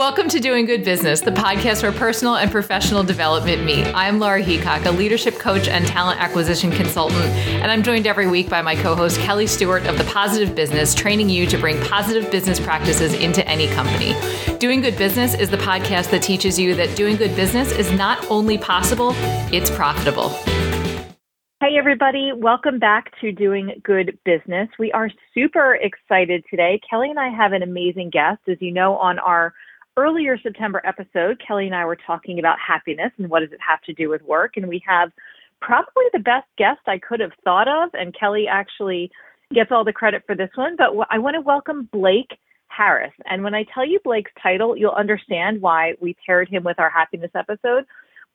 Welcome 0.00 0.30
to 0.30 0.40
Doing 0.40 0.64
Good 0.64 0.82
Business, 0.82 1.20
the 1.20 1.30
podcast 1.30 1.82
where 1.82 1.92
personal 1.92 2.36
and 2.36 2.50
professional 2.50 3.02
development 3.02 3.64
meet. 3.64 3.86
I'm 3.94 4.18
Laura 4.18 4.42
Heacock, 4.42 4.86
a 4.86 4.90
leadership 4.90 5.38
coach 5.38 5.68
and 5.68 5.86
talent 5.86 6.22
acquisition 6.22 6.70
consultant, 6.70 7.20
and 7.20 7.70
I'm 7.70 7.82
joined 7.82 8.06
every 8.06 8.26
week 8.26 8.48
by 8.48 8.62
my 8.62 8.76
co 8.76 8.94
host, 8.94 9.20
Kelly 9.20 9.46
Stewart 9.46 9.84
of 9.86 9.98
The 9.98 10.04
Positive 10.04 10.54
Business, 10.56 10.94
training 10.94 11.28
you 11.28 11.46
to 11.48 11.58
bring 11.58 11.78
positive 11.82 12.30
business 12.30 12.58
practices 12.58 13.12
into 13.12 13.46
any 13.46 13.66
company. 13.68 14.14
Doing 14.56 14.80
Good 14.80 14.96
Business 14.96 15.34
is 15.34 15.50
the 15.50 15.58
podcast 15.58 16.10
that 16.12 16.22
teaches 16.22 16.58
you 16.58 16.74
that 16.76 16.96
doing 16.96 17.16
good 17.16 17.36
business 17.36 17.70
is 17.70 17.92
not 17.92 18.24
only 18.30 18.56
possible, 18.56 19.12
it's 19.52 19.68
profitable. 19.68 20.30
Hey, 21.60 21.76
everybody. 21.78 22.32
Welcome 22.34 22.78
back 22.78 23.12
to 23.20 23.32
Doing 23.32 23.78
Good 23.84 24.18
Business. 24.24 24.70
We 24.78 24.92
are 24.92 25.10
super 25.34 25.74
excited 25.74 26.42
today. 26.48 26.80
Kelly 26.88 27.10
and 27.10 27.18
I 27.18 27.28
have 27.28 27.52
an 27.52 27.62
amazing 27.62 28.08
guest. 28.08 28.40
As 28.48 28.56
you 28.60 28.72
know, 28.72 28.96
on 28.96 29.18
our 29.18 29.52
earlier 30.00 30.38
September 30.38 30.80
episode, 30.84 31.40
Kelly 31.46 31.66
and 31.66 31.74
I 31.74 31.84
were 31.84 31.96
talking 31.96 32.38
about 32.38 32.56
happiness 32.58 33.12
and 33.18 33.28
what 33.28 33.40
does 33.40 33.52
it 33.52 33.60
have 33.66 33.82
to 33.82 33.92
do 33.92 34.08
with 34.08 34.22
work. 34.22 34.56
And 34.56 34.68
we 34.68 34.82
have 34.86 35.10
probably 35.60 36.04
the 36.12 36.20
best 36.20 36.46
guest 36.56 36.80
I 36.86 36.98
could 36.98 37.20
have 37.20 37.32
thought 37.44 37.68
of. 37.68 37.90
And 37.92 38.16
Kelly 38.18 38.46
actually 38.48 39.10
gets 39.52 39.70
all 39.70 39.84
the 39.84 39.92
credit 39.92 40.22
for 40.26 40.34
this 40.34 40.50
one. 40.54 40.76
But 40.76 40.90
I 41.10 41.18
want 41.18 41.34
to 41.34 41.40
welcome 41.40 41.88
Blake 41.92 42.38
Harris. 42.68 43.12
And 43.26 43.42
when 43.42 43.54
I 43.54 43.64
tell 43.74 43.86
you 43.86 44.00
Blake's 44.02 44.30
title, 44.42 44.76
you'll 44.76 44.92
understand 44.92 45.60
why 45.60 45.94
we 46.00 46.16
paired 46.24 46.48
him 46.48 46.64
with 46.64 46.78
our 46.78 46.90
happiness 46.90 47.30
episode. 47.34 47.84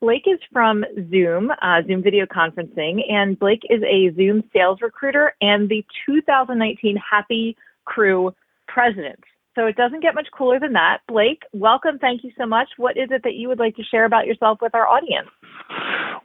Blake 0.01 0.25
is 0.27 0.39
from 0.51 0.83
Zoom, 1.09 1.51
uh, 1.61 1.81
Zoom 1.87 2.03
video 2.03 2.25
conferencing, 2.25 3.09
and 3.09 3.39
Blake 3.39 3.61
is 3.69 3.81
a 3.83 4.13
Zoom 4.15 4.43
sales 4.53 4.79
recruiter 4.81 5.33
and 5.41 5.69
the 5.69 5.85
2019 6.05 6.97
Happy 6.97 7.55
Crew 7.85 8.33
president. 8.67 9.23
So 9.55 9.65
it 9.67 9.77
doesn't 9.77 10.01
get 10.01 10.15
much 10.15 10.27
cooler 10.37 10.59
than 10.59 10.73
that. 10.73 10.99
Blake, 11.07 11.43
welcome. 11.53 11.97
Thank 11.97 12.23
you 12.23 12.31
so 12.37 12.45
much. 12.45 12.67
What 12.77 12.97
is 12.97 13.07
it 13.11 13.23
that 13.23 13.35
you 13.35 13.47
would 13.47 13.59
like 13.59 13.75
to 13.77 13.83
share 13.83 14.05
about 14.05 14.27
yourself 14.27 14.59
with 14.61 14.75
our 14.75 14.87
audience? 14.87 15.29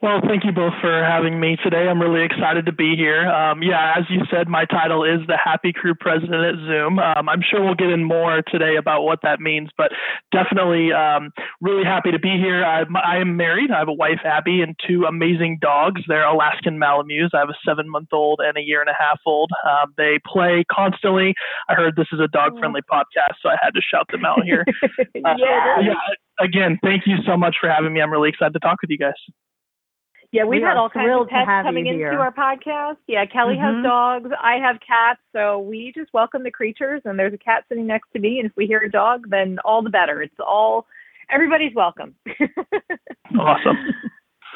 Well, 0.03 0.23
thank 0.27 0.45
you 0.47 0.53
both 0.53 0.73
for 0.81 1.05
having 1.05 1.39
me 1.39 1.59
today. 1.62 1.87
I'm 1.87 2.01
really 2.01 2.25
excited 2.25 2.65
to 2.65 2.73
be 2.73 2.97
here. 2.97 3.29
Um, 3.29 3.62
yeah, 3.62 3.93
as 3.98 4.05
you 4.09 4.23
said, 4.31 4.48
my 4.48 4.65
title 4.65 5.05
is 5.05 5.20
the 5.27 5.37
Happy 5.37 5.75
Crew 5.75 5.95
President 5.95 6.42
at 6.42 6.55
Zoom. 6.67 6.98
Um, 6.98 7.29
I'm 7.29 7.42
sure 7.42 7.62
we'll 7.62 7.75
get 7.75 7.91
in 7.91 8.03
more 8.03 8.41
today 8.41 8.77
about 8.77 9.03
what 9.03 9.19
that 9.25 9.41
means, 9.41 9.69
but 9.77 9.92
definitely 10.33 10.91
um, 10.91 11.33
really 11.61 11.84
happy 11.84 12.12
to 12.12 12.19
be 12.19 12.39
here. 12.41 12.65
I, 12.65 12.84
I, 12.97 13.19
am 13.19 13.37
married. 13.37 13.70
I 13.70 13.79
have 13.79 13.89
a 13.89 13.92
wife, 13.92 14.20
Abby, 14.25 14.62
and 14.62 14.75
two 14.89 15.05
amazing 15.05 15.59
dogs. 15.61 16.01
They're 16.09 16.25
Alaskan 16.25 16.79
Malamutes. 16.79 17.35
I 17.35 17.41
have 17.41 17.51
a 17.51 17.59
seven 17.69 17.87
month 17.87 18.09
old 18.11 18.41
and 18.42 18.57
a 18.57 18.62
year 18.62 18.81
and 18.81 18.89
a 18.89 18.97
half 18.98 19.20
old. 19.27 19.51
Um, 19.69 19.92
they 19.98 20.19
play 20.27 20.64
constantly. 20.73 21.35
I 21.69 21.75
heard 21.75 21.97
this 21.97 22.09
is 22.11 22.20
a 22.20 22.29
dog 22.29 22.59
friendly 22.59 22.81
podcast, 22.91 23.37
so 23.42 23.51
I 23.51 23.57
had 23.61 23.75
to 23.75 23.83
shout 23.83 24.07
them 24.11 24.25
out 24.25 24.45
here. 24.45 24.64
Uh, 25.23 25.35
yeah. 25.37 25.81
yeah. 25.83 25.95
Again, 26.41 26.79
thank 26.83 27.03
you 27.07 27.17
so 27.27 27.37
much 27.37 27.57
for 27.61 27.69
having 27.69 27.92
me. 27.92 28.01
I'm 28.01 28.11
really 28.11 28.31
excited 28.31 28.55
to 28.55 28.59
talk 28.61 28.81
with 28.81 28.91
you 28.91 28.97
guys. 28.97 29.12
Yeah, 30.33 30.45
we've 30.45 30.61
we 30.61 30.67
had 30.67 30.77
all 30.77 30.89
kinds 30.89 31.11
of 31.12 31.28
pets 31.28 31.48
coming 31.64 31.86
into 31.86 31.98
here. 31.98 32.19
our 32.19 32.33
podcast. 32.33 32.98
Yeah, 33.09 33.27
Kelly 33.27 33.56
mm-hmm. 33.56 33.77
has 33.77 33.84
dogs. 33.84 34.31
I 34.41 34.56
have 34.56 34.77
cats. 34.77 35.20
So 35.33 35.59
we 35.59 35.92
just 35.97 36.12
welcome 36.14 36.45
the 36.45 36.53
creatures. 36.53 37.03
And 37.05 37.19
there's 37.19 37.34
a 37.34 37.39
cat 37.39 37.64
sitting 37.69 37.86
next 37.86 38.12
to 38.12 38.20
me. 38.20 38.39
And 38.39 38.47
if 38.47 38.53
we 38.56 38.67
hear 38.67 38.78
a 38.78 38.91
dog, 38.91 39.28
then 39.28 39.58
all 39.64 39.83
the 39.83 39.91
better. 39.91 40.23
It's 40.23 40.34
all, 40.39 40.86
everybody's 41.31 41.75
welcome. 41.75 42.14
awesome. 43.39 43.77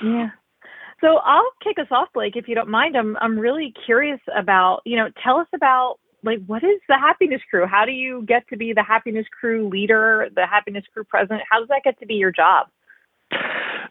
Yeah. 0.05 0.29
So 1.01 1.17
I'll 1.25 1.51
kick 1.63 1.79
us 1.81 1.89
off, 1.91 2.09
Blake, 2.15 2.37
if 2.37 2.47
you 2.47 2.55
don't 2.55 2.71
mind. 2.71 2.97
I'm 2.97 3.17
I'm 3.19 3.39
really 3.39 3.75
curious 3.85 4.21
about, 4.35 4.81
you 4.85 4.97
know, 4.97 5.09
tell 5.23 5.39
us 5.39 5.49
about 5.55 5.97
like 6.23 6.39
what 6.47 6.65
is 6.65 6.81
the 6.89 6.97
happiness 6.97 7.43
crew? 7.51 7.67
How 7.67 7.85
do 7.85 7.93
you 7.93 8.25
get 8.27 8.49
to 8.49 8.57
be 8.57 8.73
the 8.73 8.83
happiness 8.83 9.27
crew 9.39 9.69
leader, 9.69 10.29
the 10.35 10.47
happiness 10.47 10.85
crew 10.93 11.05
president? 11.05 11.43
How 11.51 11.59
does 11.59 11.69
that 11.69 11.83
get 11.85 11.99
to 11.99 12.07
be 12.07 12.15
your 12.15 12.33
job? 12.33 12.69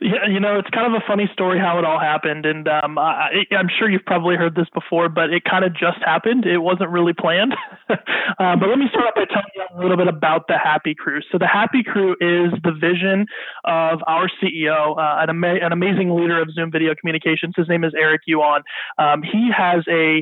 Yeah, 0.03 0.27
you 0.27 0.39
know, 0.39 0.59
it's 0.59 0.69
kind 0.69 0.93
of 0.93 1.01
a 1.01 1.05
funny 1.07 1.29
story 1.31 1.59
how 1.59 1.79
it 1.79 1.85
all 1.85 1.99
happened, 1.99 2.45
and 2.45 2.67
um, 2.67 2.97
I, 2.97 3.45
I'm 3.51 3.69
sure 3.79 3.89
you've 3.89 4.05
probably 4.05 4.35
heard 4.35 4.53
this 4.53 4.67
before, 4.73 5.07
but 5.07 5.31
it 5.31 5.43
kind 5.45 5.63
of 5.63 5.71
just 5.71 5.99
happened. 6.03 6.45
It 6.45 6.57
wasn't 6.57 6.89
really 6.89 7.13
planned. 7.13 7.53
uh, 7.89 7.95
but 8.37 8.67
let 8.67 8.77
me 8.79 8.87
start 8.89 9.07
off 9.07 9.15
by 9.15 9.23
telling 9.25 9.53
you 9.55 9.63
a 9.73 9.79
little 9.79 9.95
bit 9.95 10.09
about 10.09 10.47
the 10.49 10.57
Happy 10.61 10.93
Crew. 10.93 11.21
So 11.31 11.37
the 11.37 11.47
Happy 11.47 11.83
Crew 11.83 12.17
is 12.19 12.51
the 12.63 12.73
vision 12.73 13.25
of 13.63 13.99
our 14.05 14.29
CEO, 14.41 14.97
uh, 14.97 15.23
an, 15.23 15.29
ama- 15.29 15.63
an 15.63 15.71
amazing 15.71 16.13
leader 16.13 16.41
of 16.41 16.49
Zoom 16.53 16.69
Video 16.69 16.93
Communications. 16.99 17.53
His 17.55 17.69
name 17.69 17.85
is 17.85 17.93
Eric 17.97 18.23
Yuan. 18.27 18.61
Um, 18.97 19.23
he 19.23 19.51
has 19.55 19.85
a 19.87 20.21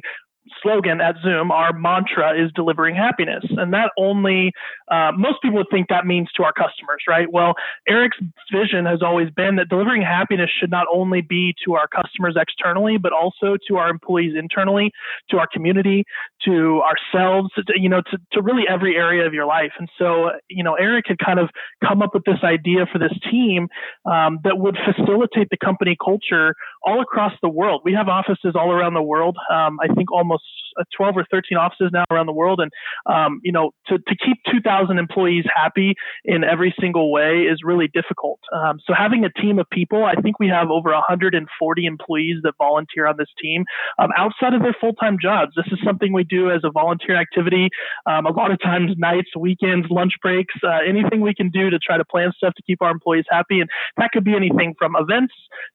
slogan 0.62 1.02
at 1.02 1.16
Zoom, 1.24 1.52
our 1.52 1.74
mantra 1.74 2.34
is 2.34 2.52
delivering 2.56 2.96
happiness. 2.96 3.44
And 3.50 3.74
that 3.74 3.92
only, 3.98 4.52
uh, 4.90 5.12
most 5.16 5.42
people 5.42 5.58
would 5.58 5.68
think 5.72 5.88
that 5.90 6.06
means 6.06 6.30
to 6.38 6.44
our 6.44 6.54
customers, 6.54 7.04
right? 7.08 7.32
Well, 7.32 7.54
Eric's 7.88 8.18
vision 8.52 8.86
has 8.86 9.02
always 9.02 9.30
been 9.32 9.56
that 9.58 9.70
delivering 9.70 10.02
happiness 10.02 10.50
should 10.60 10.72
not 10.72 10.88
only 10.92 11.22
be 11.22 11.54
to 11.66 11.76
our 11.76 11.88
customers 11.88 12.36
externally, 12.40 12.98
but 12.98 13.14
also 13.14 13.58
to 13.68 13.78
our 13.78 13.90
employees 13.90 14.34
internally, 14.38 14.92
to 15.30 15.38
our 15.38 15.48
community, 15.52 16.04
to 16.46 16.82
ourselves, 16.82 17.50
to, 17.56 17.64
you 17.76 17.90
know, 17.90 18.02
to, 18.10 18.18
to 18.34 18.42
really 18.42 18.64
every 18.68 18.96
area 18.96 19.26
of 19.26 19.34
your 19.34 19.46
life. 19.46 19.72
And 19.78 19.90
so, 19.98 20.32
you 20.50 20.64
know, 20.64 20.74
Eric 20.74 21.06
had 21.08 21.20
kind 21.20 21.40
of 21.40 21.50
come 21.88 22.02
up 22.02 22.14
with 22.14 22.24
this 22.26 22.40
idea 22.44 22.86
for 22.92 22.98
this 22.98 23.14
team 23.30 23.68
um, 24.12 24.40
that 24.44 24.58
would 24.58 24.78
facilitate 24.86 25.50
the 25.52 25.58
company 25.58 25.96
culture 26.04 26.56
all 26.84 27.02
across 27.02 27.34
the 27.42 27.50
world. 27.50 27.82
We 27.86 27.94
have 27.94 28.08
offices 28.08 28.54
all 28.56 28.72
around 28.72 28.96
the 28.96 29.02
world. 29.04 29.38
Um, 29.52 29.80
I 29.80 29.88
think 29.94 30.12
almost 30.12 30.31
almost 30.32 30.44
uh, 30.80 30.84
12 30.96 31.18
or 31.18 31.26
13 31.30 31.58
offices 31.58 31.90
now 31.92 32.04
around 32.10 32.26
the 32.26 32.34
world. 32.34 32.60
And, 32.60 32.72
um, 33.06 33.42
you 33.44 33.52
know, 33.52 33.72
to, 33.88 33.98
to 33.98 34.16
keep 34.16 34.38
2,000 34.50 34.98
employees 34.98 35.46
happy 35.54 35.96
in 36.24 36.44
every 36.44 36.74
single 36.80 37.12
way 37.12 37.42
is 37.42 37.60
really 37.64 37.90
difficult. 37.94 38.40
Um, 38.54 38.80
so 38.86 38.94
having 38.98 39.26
a 39.26 39.42
team 39.42 39.60
of 39.60 39.70
people, 39.70 40.06
I 40.06 40.20
think 40.22 40.40
we 40.40 40.48
have 40.48 40.70
over 40.70 40.92
140 40.92 41.86
employees 41.86 42.38
that 42.44 42.54
volunteer 42.58 43.08
on 43.08 43.16
this 43.18 43.28
team 43.42 43.66
um, 44.00 44.10
outside 44.18 44.54
of 44.54 44.62
their 44.62 44.76
full 44.80 44.94
time 44.94 45.18
jobs. 45.22 45.52
This 45.56 45.68
is 45.72 45.80
something 45.84 46.14
we 46.14 46.24
do 46.24 46.50
as 46.50 46.62
a 46.64 46.72
volunteer 46.72 47.20
activity. 47.20 47.70
Um, 48.06 48.26
a 48.26 48.32
lot 48.32 48.52
of 48.52 48.62
times, 48.62 48.92
nights, 48.98 49.30
weekends, 49.38 49.88
lunch 49.90 50.14
breaks, 50.22 50.56
uh, 50.64 50.80
anything 50.88 51.22
we 51.22 51.34
can 51.34 51.50
do 51.50 51.70
to 51.70 51.80
try 51.80 51.98
to 51.98 52.06
plan 52.06 52.32
stuff 52.36 52.54
to 52.56 52.64
keep 52.64 52.82
our 52.82 52.92
employees 52.92 53.26
happy. 53.30 53.60
And 53.60 53.70
that 53.98 54.12
could 54.12 54.24
be 54.24 54.36
anything 54.36 54.76
from 54.78 54.96
events 54.96 55.34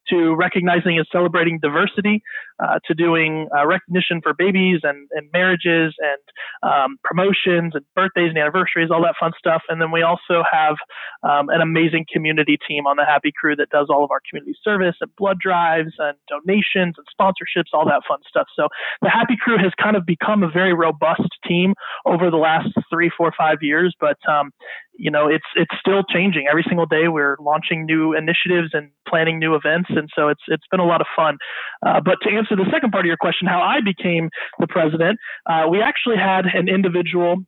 to 0.08 0.34
recognizing 0.34 0.96
and 0.98 1.06
celebrating 1.12 1.58
diversity 1.60 2.22
uh, 2.58 2.78
to 2.86 2.94
doing 2.94 3.48
uh, 3.56 3.66
recognition 3.66 4.20
for 4.22 4.32
babies 4.34 4.80
and, 4.82 5.08
and 5.12 5.28
marriages 5.32 5.94
and 5.98 6.22
um, 6.62 6.96
promotions 7.04 7.72
and 7.74 7.84
birthdays 7.94 8.30
and 8.30 8.38
anniversaries, 8.38 8.90
all 8.90 9.02
that 9.02 9.14
fun 9.18 9.32
stuff. 9.38 9.62
And 9.68 9.80
then 9.80 9.90
we 9.90 10.02
also 10.02 10.42
have 10.50 10.76
um, 11.22 11.48
an 11.48 11.60
amazing 11.60 12.06
community 12.12 12.58
team 12.66 12.86
on 12.86 12.96
the 12.96 13.04
Happy 13.04 13.32
Crew 13.38 13.56
that 13.56 13.70
does 13.70 13.88
all 13.90 14.04
of 14.04 14.10
our 14.10 14.20
community 14.28 14.56
service 14.62 14.96
and 15.00 15.10
blood 15.16 15.38
drives 15.38 15.92
and 15.98 16.16
donations 16.28 16.94
and 16.96 17.06
sponsorships, 17.12 17.72
all 17.72 17.84
that 17.86 18.02
fun 18.08 18.18
stuff. 18.28 18.46
So 18.56 18.68
the 19.02 19.10
Happy 19.10 19.36
Crew 19.40 19.58
has 19.58 19.72
kind 19.80 19.96
of 19.96 20.06
become 20.06 20.42
a 20.42 20.50
very 20.50 20.74
robust 20.74 21.28
team 21.46 21.74
over 22.04 22.30
the 22.30 22.36
last 22.36 22.68
three, 22.90 23.10
four, 23.16 23.32
five 23.36 23.58
years. 23.60 23.94
But 24.00 24.18
um, 24.28 24.52
you 24.98 25.10
know, 25.10 25.28
it's 25.28 25.44
it's 25.54 25.74
still 25.78 26.02
changing 26.04 26.46
every 26.48 26.64
single 26.66 26.86
day. 26.86 27.08
We're 27.08 27.36
launching 27.40 27.86
new 27.86 28.14
initiatives 28.14 28.70
and 28.72 28.90
planning 29.06 29.38
new 29.38 29.54
events, 29.54 29.90
and 29.90 30.08
so 30.14 30.28
it's 30.28 30.42
it's 30.48 30.66
been 30.70 30.80
a 30.80 30.86
lot 30.86 31.00
of 31.00 31.06
fun. 31.14 31.38
Uh, 31.86 32.00
but 32.04 32.16
to 32.22 32.30
answer 32.30 32.56
the 32.56 32.68
second 32.72 32.90
part 32.92 33.04
of 33.04 33.06
your 33.06 33.16
question, 33.16 33.46
how 33.46 33.60
I 33.60 33.80
became 33.80 34.30
the 34.58 34.66
president, 34.66 35.18
uh, 35.46 35.66
we 35.70 35.80
actually 35.80 36.16
had 36.16 36.46
an 36.46 36.68
individual 36.68 37.44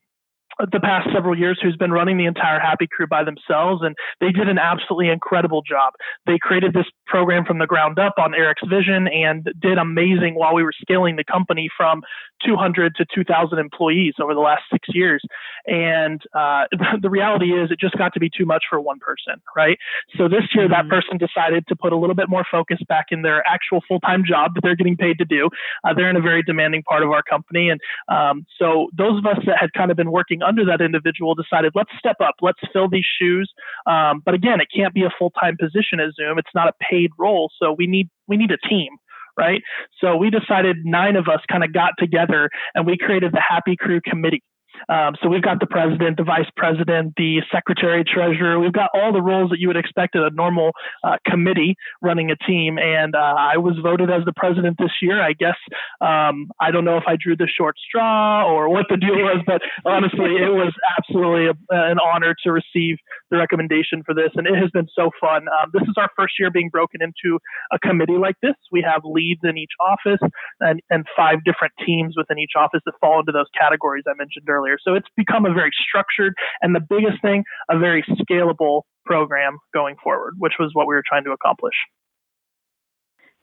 the 0.58 0.80
past 0.80 1.08
several 1.12 1.38
years 1.38 1.58
who's 1.62 1.76
been 1.76 1.92
running 1.92 2.18
the 2.18 2.26
entire 2.26 2.58
Happy 2.58 2.86
Crew 2.86 3.06
by 3.06 3.22
themselves, 3.24 3.82
and 3.82 3.94
they 4.20 4.32
did 4.32 4.48
an 4.48 4.58
absolutely 4.58 5.08
incredible 5.08 5.62
job. 5.62 5.94
They 6.26 6.38
created 6.40 6.74
this 6.74 6.86
program 7.06 7.44
from 7.44 7.58
the 7.58 7.66
ground 7.66 7.98
up 7.98 8.14
on 8.18 8.34
Eric's 8.34 8.66
vision 8.68 9.08
and 9.08 9.48
did 9.60 9.78
amazing 9.78 10.34
while 10.34 10.54
we 10.54 10.62
were 10.62 10.72
scaling 10.80 11.16
the 11.16 11.24
company 11.24 11.68
from 11.76 12.02
200 12.44 12.94
to 12.96 13.06
2,000 13.14 13.58
employees 13.58 14.14
over 14.20 14.34
the 14.34 14.40
last 14.40 14.62
six 14.70 14.88
years. 14.92 15.22
And 15.66 16.20
uh, 16.34 16.64
the 17.00 17.10
reality 17.10 17.52
is, 17.52 17.70
it 17.70 17.78
just 17.78 17.96
got 17.96 18.12
to 18.14 18.20
be 18.20 18.30
too 18.30 18.46
much 18.46 18.64
for 18.68 18.80
one 18.80 18.98
person, 18.98 19.40
right? 19.56 19.78
So 20.16 20.28
this 20.28 20.42
year, 20.54 20.68
mm-hmm. 20.68 20.72
that 20.72 20.88
person 20.88 21.18
decided 21.18 21.66
to 21.68 21.76
put 21.76 21.92
a 21.92 21.96
little 21.96 22.16
bit 22.16 22.28
more 22.28 22.44
focus 22.50 22.78
back 22.88 23.06
in 23.10 23.22
their 23.22 23.46
actual 23.46 23.80
full 23.86 24.00
time 24.00 24.24
job 24.26 24.54
that 24.54 24.62
they're 24.62 24.76
getting 24.76 24.96
paid 24.96 25.18
to 25.18 25.24
do. 25.24 25.48
Uh, 25.84 25.94
they're 25.94 26.10
in 26.10 26.16
a 26.16 26.20
very 26.20 26.42
demanding 26.42 26.82
part 26.82 27.02
of 27.02 27.10
our 27.10 27.22
company, 27.22 27.70
and 27.70 27.80
um, 28.08 28.46
so 28.58 28.88
those 28.96 29.18
of 29.18 29.26
us 29.26 29.38
that 29.46 29.56
had 29.60 29.72
kind 29.72 29.90
of 29.90 29.96
been 29.96 30.10
working 30.10 30.42
under 30.48 30.64
that 30.64 30.80
individual 30.80 31.34
decided, 31.34 31.72
let's 31.74 31.90
step 31.98 32.16
up, 32.20 32.36
let's 32.40 32.60
fill 32.72 32.88
these 32.88 33.06
shoes. 33.20 33.52
Um, 33.86 34.22
but 34.24 34.34
again, 34.34 34.60
it 34.60 34.68
can't 34.74 34.94
be 34.94 35.04
a 35.04 35.10
full 35.18 35.30
time 35.30 35.56
position 35.60 36.00
at 36.00 36.14
Zoom. 36.14 36.38
It's 36.38 36.54
not 36.54 36.68
a 36.68 36.72
paid 36.90 37.10
role, 37.18 37.50
so 37.60 37.74
we 37.76 37.86
need 37.86 38.08
we 38.26 38.36
need 38.36 38.50
a 38.50 38.68
team 38.68 38.96
right? 39.38 39.62
So 40.00 40.16
we 40.16 40.30
decided 40.30 40.78
nine 40.84 41.14
of 41.14 41.28
us 41.28 41.38
kind 41.48 41.62
of 41.62 41.72
got 41.72 41.92
together 41.96 42.50
and 42.74 42.84
we 42.84 42.98
created 42.98 43.30
the 43.30 43.40
Happy 43.40 43.76
Crew 43.76 44.00
Committee. 44.00 44.42
Um, 44.88 45.14
so 45.22 45.28
we've 45.28 45.42
got 45.42 45.60
the 45.60 45.66
president, 45.66 46.16
the 46.16 46.24
vice 46.24 46.48
president, 46.56 47.14
the 47.16 47.42
secretary, 47.52 48.04
treasurer. 48.04 48.58
We've 48.58 48.72
got 48.72 48.90
all 48.94 49.12
the 49.12 49.22
roles 49.22 49.50
that 49.50 49.58
you 49.58 49.68
would 49.68 49.76
expect 49.76 50.16
at 50.16 50.22
a 50.22 50.30
normal 50.30 50.72
uh, 51.04 51.16
committee 51.26 51.76
running 52.02 52.30
a 52.30 52.36
team. 52.36 52.78
And 52.78 53.14
uh, 53.14 53.34
I 53.38 53.56
was 53.56 53.76
voted 53.82 54.10
as 54.10 54.24
the 54.24 54.32
president 54.34 54.76
this 54.78 54.92
year. 55.00 55.22
I 55.22 55.32
guess 55.32 55.56
um, 56.00 56.48
I 56.60 56.70
don't 56.70 56.84
know 56.84 56.96
if 56.96 57.04
I 57.06 57.16
drew 57.20 57.36
the 57.36 57.48
short 57.48 57.76
straw 57.78 58.44
or 58.46 58.68
what 58.68 58.86
the 58.88 58.96
deal 58.96 59.16
was, 59.16 59.42
but 59.46 59.62
honestly, 59.84 60.36
it 60.36 60.52
was 60.52 60.72
absolutely 60.98 61.46
a, 61.46 61.54
an 61.70 61.98
honor 61.98 62.34
to 62.44 62.52
receive 62.52 62.96
the 63.30 63.36
recommendation 63.36 64.02
for 64.04 64.14
this. 64.14 64.30
And 64.34 64.46
it 64.46 64.54
has 64.56 64.70
been 64.70 64.88
so 64.94 65.10
fun. 65.20 65.46
Um, 65.48 65.70
this 65.72 65.82
is 65.82 65.94
our 65.96 66.10
first 66.16 66.34
year 66.38 66.50
being 66.50 66.68
broken 66.70 67.00
into 67.02 67.38
a 67.72 67.78
committee 67.78 68.18
like 68.18 68.36
this. 68.42 68.54
We 68.72 68.82
have 68.82 69.02
leads 69.04 69.40
in 69.42 69.56
each 69.58 69.72
office 69.80 70.20
and, 70.60 70.80
and 70.90 71.06
five 71.16 71.44
different 71.44 71.72
teams 71.84 72.14
within 72.16 72.38
each 72.38 72.52
office 72.56 72.80
that 72.86 72.94
fall 73.00 73.20
into 73.20 73.32
those 73.32 73.48
categories 73.58 74.04
I 74.06 74.14
mentioned 74.18 74.48
earlier. 74.48 74.67
So 74.82 74.94
it's 74.94 75.08
become 75.16 75.46
a 75.46 75.52
very 75.52 75.70
structured 75.88 76.34
and 76.60 76.74
the 76.74 76.80
biggest 76.80 77.22
thing, 77.22 77.44
a 77.70 77.78
very 77.78 78.04
scalable 78.04 78.82
program 79.06 79.58
going 79.72 79.96
forward, 80.02 80.34
which 80.38 80.54
was 80.58 80.70
what 80.74 80.86
we 80.86 80.94
were 80.94 81.04
trying 81.06 81.24
to 81.24 81.30
accomplish. 81.30 81.74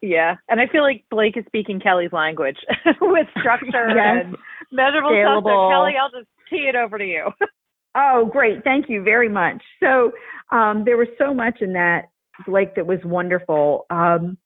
Yeah, 0.01 0.35
and 0.49 0.59
I 0.59 0.67
feel 0.67 0.83
like 0.83 1.05
Blake 1.09 1.35
is 1.37 1.45
speaking 1.47 1.79
Kelly's 1.79 2.11
language 2.11 2.57
with 3.01 3.27
structure 3.39 3.89
yes. 3.89 4.25
and 4.25 4.35
measurable 4.71 5.09
Scalable. 5.09 5.41
stuff. 5.41 5.51
So 5.51 5.69
Kelly, 5.69 5.93
I'll 5.99 6.11
just 6.11 6.29
tee 6.49 6.67
it 6.69 6.75
over 6.75 6.97
to 6.97 7.05
you. 7.05 7.31
oh, 7.95 8.29
great! 8.31 8.63
Thank 8.63 8.85
you 8.89 9.01
very 9.01 9.29
much. 9.29 9.63
So 9.81 10.11
um, 10.51 10.83
there 10.85 10.97
was 10.97 11.07
so 11.17 11.33
much 11.33 11.61
in 11.61 11.73
that, 11.73 12.09
Blake, 12.45 12.75
that 12.75 12.85
was 12.85 12.99
wonderful. 13.03 13.85
Um, 13.89 14.37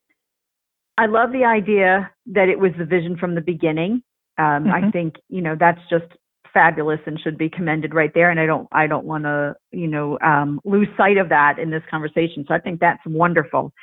I 0.98 1.08
love 1.08 1.32
the 1.32 1.46
idea 1.46 2.12
that 2.28 2.50
it 2.50 2.60
was 2.60 2.72
the 2.78 2.86
vision 2.86 3.18
from 3.18 3.36
the 3.36 3.42
beginning. 3.42 4.04
Um, 4.38 4.66
mm-hmm. 4.66 4.88
I 4.88 4.92
think 4.92 5.16
you 5.28 5.42
know 5.42 5.56
that's 5.60 5.82
just 5.90 6.06
fabulous 6.54 7.00
and 7.06 7.20
should 7.20 7.38
be 7.38 7.50
commended 7.50 7.94
right 7.94 8.12
there. 8.14 8.30
And 8.30 8.40
I 8.40 8.46
don't 8.46 8.68
I 8.72 8.88
don't 8.88 9.06
want 9.06 9.24
to 9.24 9.56
you 9.72 9.88
know 9.88 10.18
um, 10.20 10.60
lose 10.66 10.88
sight 10.98 11.18
of 11.18 11.30
that 11.30 11.60
in 11.60 11.70
this 11.70 11.84
conversation. 11.90 12.46
So 12.48 12.54
I 12.54 12.60
think 12.60 12.80
that's 12.80 13.02
wonderful. 13.06 13.74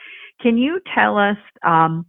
Can 0.40 0.58
you 0.58 0.80
tell 0.94 1.16
us 1.16 1.38
um, 1.62 2.06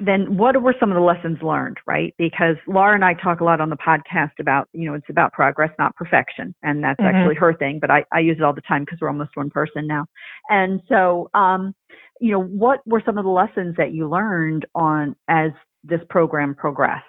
then 0.00 0.36
what 0.36 0.60
were 0.60 0.74
some 0.80 0.90
of 0.90 0.96
the 0.96 1.02
lessons 1.02 1.38
learned, 1.42 1.78
right? 1.86 2.14
Because 2.18 2.56
Laura 2.66 2.94
and 2.94 3.04
I 3.04 3.14
talk 3.14 3.40
a 3.40 3.44
lot 3.44 3.60
on 3.60 3.70
the 3.70 3.76
podcast 3.76 4.32
about, 4.40 4.68
you 4.72 4.88
know, 4.88 4.94
it's 4.94 5.08
about 5.08 5.32
progress, 5.32 5.70
not 5.78 5.94
perfection. 5.96 6.54
And 6.62 6.82
that's 6.82 7.00
mm-hmm. 7.00 7.14
actually 7.14 7.34
her 7.36 7.54
thing, 7.54 7.78
but 7.80 7.90
I, 7.90 8.04
I 8.12 8.20
use 8.20 8.36
it 8.38 8.42
all 8.42 8.54
the 8.54 8.60
time 8.62 8.84
because 8.84 8.98
we're 9.00 9.08
almost 9.08 9.36
one 9.36 9.50
person 9.50 9.86
now. 9.86 10.06
And 10.48 10.80
so, 10.88 11.30
um, 11.34 11.74
you 12.20 12.32
know, 12.32 12.42
what 12.42 12.80
were 12.86 13.02
some 13.06 13.18
of 13.18 13.24
the 13.24 13.30
lessons 13.30 13.76
that 13.76 13.92
you 13.92 14.08
learned 14.08 14.66
on 14.74 15.14
as 15.28 15.52
this 15.84 16.00
program 16.08 16.54
progressed? 16.54 17.04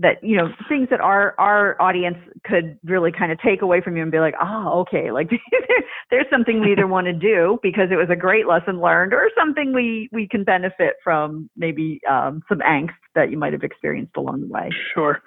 That 0.00 0.22
you 0.22 0.36
know 0.36 0.48
things 0.68 0.88
that 0.90 1.00
our 1.00 1.34
our 1.38 1.80
audience 1.80 2.16
could 2.44 2.78
really 2.84 3.12
kind 3.12 3.30
of 3.30 3.38
take 3.40 3.62
away 3.62 3.80
from 3.80 3.96
you 3.96 4.02
and 4.02 4.10
be 4.10 4.18
like 4.18 4.34
oh 4.42 4.80
okay 4.80 5.10
like 5.12 5.30
there's 6.10 6.26
something 6.30 6.60
we 6.60 6.72
either 6.72 6.86
want 6.86 7.06
to 7.06 7.12
do 7.12 7.58
because 7.62 7.88
it 7.90 7.96
was 7.96 8.08
a 8.10 8.16
great 8.16 8.46
lesson 8.46 8.80
learned 8.80 9.12
or 9.12 9.30
something 9.38 9.74
we 9.74 10.08
we 10.12 10.26
can 10.26 10.42
benefit 10.42 10.94
from 11.04 11.48
maybe 11.56 12.00
um, 12.10 12.42
some 12.48 12.60
angst 12.60 12.90
that 13.14 13.30
you 13.30 13.38
might 13.38 13.52
have 13.52 13.62
experienced 13.62 14.16
along 14.16 14.40
the 14.40 14.46
way 14.46 14.70
sure 14.94 15.22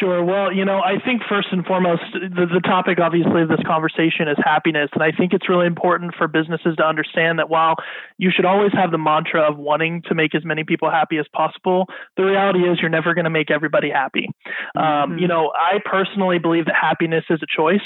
Sure. 0.00 0.24
Well, 0.24 0.52
you 0.52 0.64
know, 0.64 0.80
I 0.80 0.98
think 1.04 1.22
first 1.28 1.48
and 1.50 1.64
foremost, 1.64 2.02
the, 2.12 2.46
the 2.46 2.60
topic 2.60 2.98
obviously 3.00 3.42
of 3.42 3.48
this 3.48 3.62
conversation 3.66 4.28
is 4.28 4.36
happiness. 4.42 4.90
And 4.92 5.02
I 5.02 5.10
think 5.10 5.32
it's 5.32 5.48
really 5.48 5.66
important 5.66 6.14
for 6.16 6.28
businesses 6.28 6.76
to 6.76 6.84
understand 6.84 7.38
that 7.38 7.50
while 7.50 7.76
you 8.18 8.30
should 8.34 8.44
always 8.44 8.72
have 8.72 8.90
the 8.90 8.98
mantra 8.98 9.42
of 9.42 9.58
wanting 9.58 10.02
to 10.08 10.14
make 10.14 10.34
as 10.34 10.44
many 10.44 10.64
people 10.64 10.90
happy 10.90 11.18
as 11.18 11.26
possible, 11.34 11.86
the 12.16 12.24
reality 12.24 12.60
is 12.60 12.78
you're 12.80 12.90
never 12.90 13.14
going 13.14 13.24
to 13.24 13.30
make 13.30 13.50
everybody 13.50 13.90
happy. 13.90 14.28
Um, 14.76 14.84
mm-hmm. 14.84 15.18
You 15.18 15.28
know, 15.28 15.52
I 15.56 15.78
personally 15.84 16.38
believe 16.38 16.66
that 16.66 16.74
happiness 16.80 17.24
is 17.30 17.40
a 17.42 17.46
choice. 17.46 17.80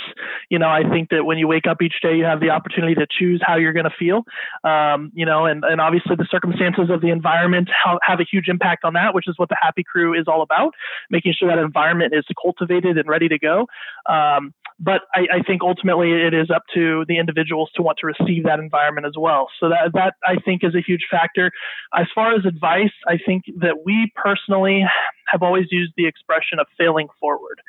You 0.50 0.58
know, 0.58 0.68
I 0.68 0.82
think 0.88 1.10
that 1.10 1.24
when 1.24 1.38
you 1.38 1.48
wake 1.48 1.66
up 1.66 1.80
each 1.82 2.00
day, 2.02 2.16
you 2.16 2.24
have 2.24 2.40
the 2.40 2.50
opportunity 2.50 2.94
to 2.94 3.06
choose 3.06 3.42
how 3.44 3.56
you're 3.56 3.72
going 3.72 3.88
to 3.88 3.96
feel. 3.98 4.24
Um, 4.64 5.12
you 5.14 5.24
know, 5.24 5.46
and, 5.46 5.64
and 5.64 5.80
obviously 5.80 6.16
the 6.16 6.28
circumstances 6.30 6.90
of 6.90 7.00
the 7.00 7.10
environment 7.10 7.68
have, 7.84 7.98
have 8.02 8.20
a 8.20 8.26
huge 8.30 8.48
impact 8.48 8.84
on 8.84 8.94
that, 8.96 9.14
which 9.14 9.28
is 9.28 9.34
what 9.36 9.48
the 9.48 9.56
Happy 9.60 9.84
Crew 9.84 10.18
is 10.18 10.24
all 10.26 10.42
about, 10.42 10.74
making 11.10 11.34
sure 11.38 11.48
that 11.48 11.58
environment 11.58 12.12
is 12.14 12.24
cultivated 12.42 12.98
and 12.98 13.08
ready 13.08 13.28
to 13.28 13.38
go. 13.38 13.66
Um, 14.08 14.52
but 14.78 15.02
I, 15.14 15.38
I, 15.38 15.42
think 15.42 15.62
ultimately 15.62 16.12
it 16.12 16.34
is 16.34 16.50
up 16.54 16.62
to 16.74 17.04
the 17.08 17.18
individuals 17.18 17.70
to 17.76 17.82
want 17.82 17.98
to 18.00 18.06
receive 18.06 18.44
that 18.44 18.58
environment 18.58 19.06
as 19.06 19.14
well. 19.18 19.48
So 19.58 19.70
that 19.70 19.92
that 19.94 20.14
I 20.24 20.36
think 20.44 20.62
is 20.64 20.74
a 20.74 20.82
huge 20.86 21.06
factor. 21.10 21.50
As 21.94 22.06
far 22.14 22.34
as 22.34 22.44
advice, 22.44 22.92
I 23.06 23.16
think 23.24 23.44
that 23.60 23.84
we 23.86 24.12
personally 24.14 24.84
have 25.28 25.42
always 25.42 25.66
used 25.70 25.92
the 25.96 26.06
expression 26.06 26.58
of 26.58 26.66
failing 26.78 27.08
forward. 27.20 27.60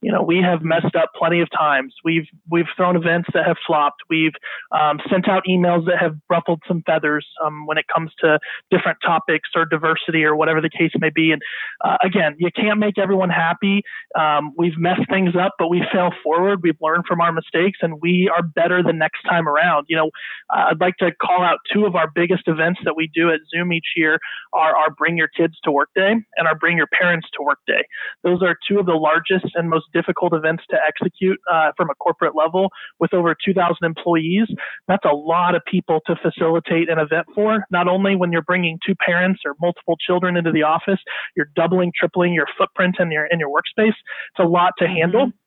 You 0.00 0.12
know, 0.12 0.22
we 0.22 0.38
have 0.42 0.62
messed 0.62 0.94
up 0.96 1.10
plenty 1.16 1.40
of 1.40 1.48
times. 1.50 1.94
We've 2.04 2.26
we've 2.50 2.66
thrown 2.76 2.96
events 2.96 3.28
that 3.34 3.46
have 3.46 3.56
flopped. 3.66 4.02
We've 4.08 4.34
um, 4.72 5.00
sent 5.10 5.28
out 5.28 5.44
emails 5.48 5.86
that 5.86 5.98
have 6.00 6.16
ruffled 6.28 6.62
some 6.66 6.82
feathers 6.86 7.26
um, 7.44 7.66
when 7.66 7.78
it 7.78 7.86
comes 7.94 8.12
to 8.20 8.38
different 8.70 8.98
topics 9.04 9.50
or 9.54 9.64
diversity 9.64 10.24
or 10.24 10.36
whatever 10.36 10.60
the 10.60 10.70
case 10.70 10.92
may 10.98 11.10
be. 11.14 11.32
And 11.32 11.42
uh, 11.84 11.96
again, 12.02 12.36
you 12.38 12.50
can't 12.54 12.78
make 12.78 12.98
everyone 12.98 13.30
happy. 13.30 13.82
Um, 14.18 14.52
we've 14.56 14.76
messed 14.76 15.08
things 15.10 15.34
up, 15.40 15.52
but 15.58 15.68
we 15.68 15.82
fail 15.92 16.10
forward. 16.22 16.60
We've 16.62 16.80
learned 16.80 17.04
from 17.06 17.20
our 17.20 17.32
mistakes, 17.32 17.78
and 17.82 18.00
we 18.00 18.30
are 18.34 18.42
better 18.42 18.82
the 18.82 18.92
next 18.92 19.22
time 19.28 19.48
around. 19.48 19.86
You 19.88 19.96
know, 19.96 20.10
uh, 20.54 20.70
I'd 20.70 20.80
like 20.80 20.96
to 20.98 21.12
call 21.20 21.42
out 21.42 21.58
two 21.72 21.86
of 21.86 21.94
our 21.94 22.10
biggest 22.12 22.44
events 22.46 22.80
that 22.84 22.96
we 22.96 23.10
do 23.14 23.30
at 23.30 23.40
Zoom 23.54 23.72
each 23.72 23.94
year 23.96 24.18
are 24.52 24.76
our 24.76 24.90
Bring 24.90 25.16
Your 25.16 25.28
Kids 25.28 25.54
to 25.64 25.72
Work 25.72 25.90
Day 25.94 26.14
and 26.36 26.48
our 26.48 26.54
Bring 26.54 26.76
Your 26.76 26.86
Parents 26.86 27.03
parents 27.04 27.28
to 27.34 27.42
Workday. 27.42 27.82
Those 28.22 28.42
are 28.42 28.56
two 28.66 28.78
of 28.78 28.86
the 28.86 28.94
largest 28.94 29.54
and 29.54 29.68
most 29.68 29.86
difficult 29.92 30.32
events 30.32 30.62
to 30.70 30.76
execute 30.86 31.38
uh, 31.52 31.72
from 31.76 31.90
a 31.90 31.94
corporate 31.96 32.34
level 32.34 32.70
with 32.98 33.12
over 33.12 33.34
2,000 33.44 33.76
employees. 33.82 34.46
That's 34.88 35.04
a 35.04 35.14
lot 35.14 35.54
of 35.54 35.62
people 35.70 36.00
to 36.06 36.16
facilitate 36.16 36.88
an 36.88 36.98
event 36.98 37.26
for. 37.34 37.64
Not 37.70 37.88
only 37.88 38.16
when 38.16 38.32
you're 38.32 38.42
bringing 38.42 38.78
two 38.86 38.94
parents 39.04 39.40
or 39.44 39.54
multiple 39.60 39.96
children 40.06 40.36
into 40.36 40.52
the 40.52 40.62
office, 40.62 41.00
you're 41.36 41.50
doubling, 41.54 41.92
tripling 41.98 42.32
your 42.32 42.46
footprint 42.56 42.96
in 42.98 43.10
your 43.10 43.26
in 43.26 43.38
your 43.38 43.50
workspace. 43.50 43.88
It's 43.88 44.40
a 44.40 44.44
lot 44.44 44.72
to 44.78 44.86
handle. 44.86 45.26
Mm-hmm 45.26 45.43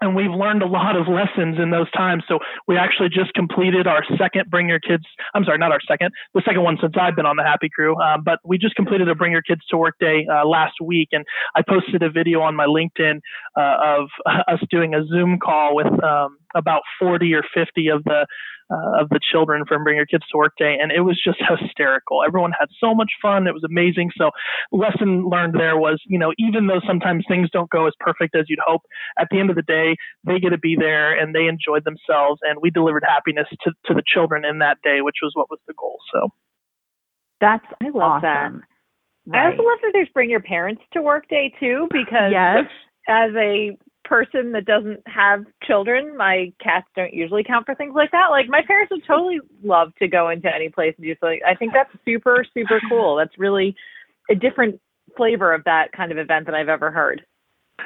and 0.00 0.14
we've 0.14 0.30
learned 0.30 0.62
a 0.62 0.66
lot 0.66 0.96
of 0.96 1.08
lessons 1.08 1.58
in 1.58 1.70
those 1.70 1.90
times. 1.92 2.24
So 2.28 2.38
we 2.66 2.76
actually 2.76 3.08
just 3.08 3.32
completed 3.34 3.86
our 3.86 4.04
second 4.16 4.50
Bring 4.50 4.68
Your 4.68 4.80
Kids. 4.80 5.04
I'm 5.34 5.44
sorry, 5.44 5.58
not 5.58 5.72
our 5.72 5.80
second, 5.86 6.12
the 6.34 6.42
second 6.44 6.62
one 6.62 6.78
since 6.80 6.94
I've 7.00 7.16
been 7.16 7.26
on 7.26 7.36
the 7.36 7.44
Happy 7.44 7.68
Crew. 7.68 7.96
Um, 8.00 8.22
but 8.24 8.38
we 8.44 8.58
just 8.58 8.74
completed 8.74 9.08
a 9.08 9.14
Bring 9.14 9.32
Your 9.32 9.42
Kids 9.42 9.62
to 9.70 9.76
Work 9.76 9.96
Day 10.00 10.26
uh, 10.30 10.46
last 10.46 10.74
week, 10.82 11.08
and 11.12 11.24
I 11.54 11.62
posted 11.62 12.02
a 12.02 12.10
video 12.10 12.40
on 12.40 12.54
my 12.54 12.66
LinkedIn 12.66 13.20
uh, 13.56 13.76
of 13.98 14.08
us 14.48 14.60
doing 14.70 14.94
a 14.94 15.04
Zoom 15.06 15.38
call 15.38 15.74
with 15.74 15.86
um, 16.02 16.38
about 16.54 16.82
40 16.98 17.34
or 17.34 17.42
50 17.54 17.88
of 17.88 18.04
the 18.04 18.26
uh, 18.70 19.00
of 19.00 19.08
the 19.08 19.20
children 19.32 19.64
from 19.66 19.82
Bring 19.82 19.96
Your 19.96 20.06
Kids 20.06 20.24
to 20.30 20.36
Work 20.36 20.52
Day, 20.58 20.76
and 20.80 20.92
it 20.92 21.00
was 21.00 21.18
just 21.22 21.38
hysterical. 21.58 22.22
Everyone 22.26 22.52
had 22.58 22.68
so 22.78 22.94
much 22.94 23.12
fun; 23.22 23.46
it 23.46 23.54
was 23.54 23.64
amazing. 23.64 24.10
So, 24.16 24.30
lesson 24.72 25.28
learned 25.28 25.54
there 25.54 25.78
was, 25.78 26.00
you 26.06 26.18
know, 26.18 26.32
even 26.38 26.66
though 26.66 26.80
sometimes 26.86 27.24
things 27.26 27.48
don't 27.50 27.70
go 27.70 27.86
as 27.86 27.94
perfect 27.98 28.36
as 28.36 28.44
you'd 28.48 28.58
hope, 28.64 28.82
at 29.18 29.28
the 29.30 29.40
end 29.40 29.50
of 29.50 29.56
the 29.56 29.62
day, 29.62 29.96
they 30.24 30.38
get 30.38 30.50
to 30.50 30.58
be 30.58 30.76
there 30.78 31.18
and 31.18 31.34
they 31.34 31.46
enjoyed 31.46 31.84
themselves, 31.84 32.40
and 32.42 32.58
we 32.60 32.70
delivered 32.70 33.04
happiness 33.06 33.46
to 33.62 33.72
to 33.86 33.94
the 33.94 34.02
children 34.06 34.44
in 34.44 34.58
that 34.58 34.76
day, 34.82 35.00
which 35.00 35.16
was 35.22 35.32
what 35.34 35.48
was 35.48 35.60
the 35.66 35.74
goal. 35.74 35.98
So, 36.12 36.28
that's 37.40 37.64
I 37.82 37.88
love 37.88 38.22
awesome. 38.22 38.22
that. 38.22 38.52
Right. 39.26 39.46
I 39.46 39.50
also 39.50 39.62
love 39.62 39.78
that 39.82 39.90
there's 39.92 40.08
Bring 40.12 40.30
Your 40.30 40.40
Parents 40.40 40.82
to 40.92 41.02
Work 41.02 41.28
Day 41.28 41.52
too, 41.60 41.88
because 41.90 42.32
yes. 42.32 42.64
as 43.08 43.30
a 43.36 43.76
person 44.08 44.52
that 44.52 44.64
doesn't 44.64 45.00
have 45.06 45.44
children, 45.62 46.16
my 46.16 46.52
cats 46.62 46.86
don't 46.96 47.12
usually 47.12 47.44
count 47.44 47.66
for 47.66 47.74
things 47.74 47.94
like 47.94 48.10
that. 48.12 48.28
Like 48.30 48.48
my 48.48 48.62
parents 48.66 48.90
would 48.90 49.04
totally 49.06 49.40
love 49.62 49.92
to 49.98 50.08
go 50.08 50.30
into 50.30 50.48
any 50.52 50.68
place 50.70 50.94
and 50.96 51.04
do 51.04 51.14
something. 51.20 51.40
I 51.46 51.54
think 51.54 51.72
that's 51.74 51.90
super, 52.04 52.44
super 52.54 52.80
cool. 52.88 53.16
That's 53.16 53.38
really 53.38 53.76
a 54.30 54.34
different 54.34 54.80
flavor 55.16 55.52
of 55.52 55.64
that 55.64 55.92
kind 55.92 56.10
of 56.10 56.18
event 56.18 56.46
than 56.46 56.54
I've 56.54 56.68
ever 56.68 56.90
heard. 56.90 57.22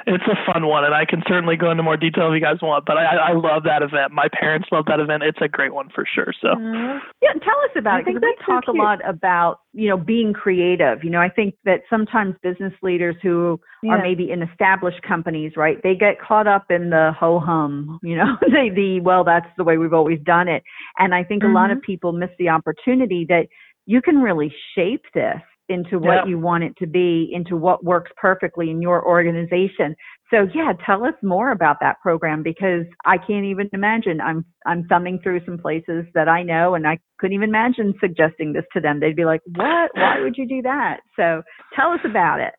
It's 0.07 0.25
a 0.25 0.53
fun 0.53 0.67
one, 0.67 0.85
and 0.85 0.95
I 0.95 1.05
can 1.05 1.23
certainly 1.29 1.57
go 1.57 1.71
into 1.71 1.83
more 1.83 1.97
detail 1.97 2.29
if 2.29 2.35
you 2.35 2.41
guys 2.41 2.61
want. 2.61 2.87
But 2.87 2.97
I, 2.97 3.31
I 3.31 3.33
love 3.35 3.65
that 3.65 3.83
event. 3.83 4.13
My 4.13 4.27
parents 4.33 4.69
love 4.73 4.87
that 4.87 5.01
event. 5.01 5.23
It's 5.23 5.39
a 5.41 5.49
great 5.49 5.73
one 5.73 5.91
for 5.95 6.05
sure. 6.13 6.33
So 6.41 6.49
mm-hmm. 6.49 6.99
yeah, 7.21 7.33
tell 7.35 7.59
us 7.65 7.71
about 7.77 7.95
I 7.95 7.99
it. 8.01 8.07
Because 8.07 8.23
we 8.23 8.37
talk 8.45 8.65
so 8.67 8.73
a 8.73 8.75
lot 8.75 8.99
about 9.09 9.61
you 9.73 9.89
know 9.89 9.97
being 9.97 10.33
creative. 10.33 11.05
You 11.05 11.11
know, 11.11 11.21
I 11.21 11.29
think 11.29 11.55
that 11.65 11.83
sometimes 11.89 12.35
business 12.43 12.73
leaders 12.83 13.17
who 13.23 13.61
yeah. 13.83 13.93
are 13.93 14.03
maybe 14.03 14.31
in 14.31 14.43
established 14.43 15.03
companies, 15.03 15.53
right, 15.57 15.79
they 15.83 15.95
get 15.95 16.21
caught 16.21 16.47
up 16.47 16.71
in 16.71 16.91
the 16.91 17.13
ho 17.19 17.39
hum. 17.39 18.01
You 18.03 18.17
know, 18.17 18.37
the 18.41 18.71
the 18.75 19.01
well, 19.01 19.25
that's 19.25 19.49
the 19.57 19.65
way 19.65 19.77
we've 19.79 19.95
always 19.95 20.21
done 20.25 20.49
it. 20.49 20.63
And 20.99 21.15
I 21.15 21.23
think 21.23 21.43
mm-hmm. 21.43 21.53
a 21.53 21.55
lot 21.55 21.71
of 21.71 21.79
mm-hmm. 21.79 21.93
people 21.93 22.13
miss 22.13 22.31
the 22.39 22.49
opportunity 22.49 23.27
that 23.29 23.47
you 23.87 24.01
can 24.01 24.19
really 24.19 24.53
shape 24.75 25.05
this 25.15 25.41
into 25.73 25.99
what 25.99 26.15
yep. 26.15 26.25
you 26.29 26.39
want 26.39 26.65
it 26.65 26.77
to 26.79 26.87
be, 26.87 27.31
into 27.33 27.57
what 27.57 27.85
works 27.85 28.13
perfectly 28.17 28.71
in 28.71 28.81
your 28.81 29.05
organization. 29.05 29.97
So 30.31 30.47
yeah, 30.55 30.73
tell 30.87 31.05
us 31.05 31.15
more 31.23 31.51
about 31.51 31.79
that 31.81 31.97
program 32.01 32.43
because 32.43 32.85
I 33.05 33.19
can't 33.19 33.45
even 33.47 33.69
imagine. 33.73 34.21
I'm 34.21 34.45
I'm 34.65 34.87
thumbing 34.87 35.19
through 35.23 35.41
some 35.45 35.59
places 35.59 36.05
that 36.15 36.29
I 36.29 36.43
know 36.43 36.75
and 36.75 36.87
I 36.87 36.99
couldn't 37.19 37.35
even 37.35 37.49
imagine 37.49 37.95
suggesting 38.01 38.53
this 38.53 38.65
to 38.75 38.81
them. 38.81 39.01
They'd 39.01 39.17
be 39.17 39.25
like, 39.25 39.41
"What? 39.47 39.91
Why 39.95 40.21
would 40.21 40.37
you 40.37 40.47
do 40.47 40.63
that?" 40.63 41.01
So 41.17 41.43
tell 41.75 41.91
us 41.91 42.01
about 42.05 42.41
it. 42.41 42.55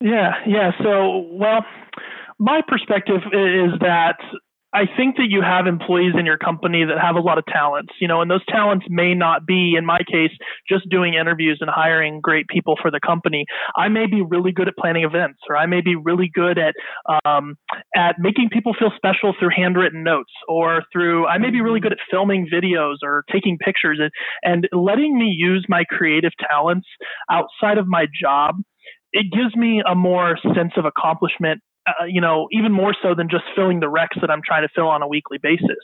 Yeah, 0.00 0.32
yeah. 0.46 0.70
So 0.82 1.28
well, 1.32 1.64
my 2.38 2.60
perspective 2.66 3.22
is 3.32 3.78
that 3.80 4.16
I 4.76 4.84
think 4.94 5.16
that 5.16 5.28
you 5.30 5.40
have 5.40 5.66
employees 5.66 6.12
in 6.18 6.26
your 6.26 6.36
company 6.36 6.84
that 6.84 7.00
have 7.00 7.16
a 7.16 7.20
lot 7.20 7.38
of 7.38 7.46
talents, 7.46 7.94
you 7.98 8.06
know, 8.06 8.20
and 8.20 8.30
those 8.30 8.44
talents 8.44 8.84
may 8.90 9.14
not 9.14 9.46
be, 9.46 9.74
in 9.74 9.86
my 9.86 10.00
case, 10.00 10.32
just 10.68 10.86
doing 10.90 11.14
interviews 11.14 11.56
and 11.62 11.70
hiring 11.70 12.20
great 12.20 12.46
people 12.48 12.76
for 12.82 12.90
the 12.90 13.00
company. 13.00 13.46
I 13.74 13.88
may 13.88 14.04
be 14.04 14.20
really 14.20 14.52
good 14.52 14.68
at 14.68 14.76
planning 14.76 15.04
events, 15.04 15.38
or 15.48 15.56
I 15.56 15.64
may 15.64 15.80
be 15.80 15.96
really 15.96 16.30
good 16.30 16.58
at 16.58 16.74
um, 17.24 17.54
at 17.96 18.16
making 18.18 18.50
people 18.52 18.74
feel 18.78 18.92
special 18.94 19.34
through 19.38 19.48
handwritten 19.56 20.04
notes, 20.04 20.32
or 20.46 20.82
through 20.92 21.26
I 21.26 21.38
may 21.38 21.48
be 21.48 21.62
really 21.62 21.80
good 21.80 21.92
at 21.92 21.98
filming 22.10 22.46
videos 22.52 22.96
or 23.02 23.24
taking 23.32 23.56
pictures, 23.56 23.98
and, 23.98 24.10
and 24.42 24.68
letting 24.78 25.18
me 25.18 25.34
use 25.34 25.64
my 25.70 25.84
creative 25.84 26.32
talents 26.50 26.86
outside 27.30 27.78
of 27.78 27.86
my 27.86 28.04
job 28.20 28.56
it 29.12 29.32
gives 29.32 29.56
me 29.56 29.82
a 29.88 29.94
more 29.94 30.36
sense 30.54 30.72
of 30.76 30.84
accomplishment 30.84 31.62
uh, 31.86 32.04
you 32.04 32.20
know, 32.20 32.48
even 32.50 32.72
more 32.72 32.94
so 33.00 33.14
than 33.14 33.28
just 33.28 33.44
filling 33.54 33.80
the 33.80 33.86
recs 33.86 34.20
that 34.20 34.30
I'm 34.30 34.42
trying 34.44 34.62
to 34.62 34.68
fill 34.74 34.88
on 34.88 35.02
a 35.02 35.08
weekly 35.08 35.38
basis. 35.38 35.82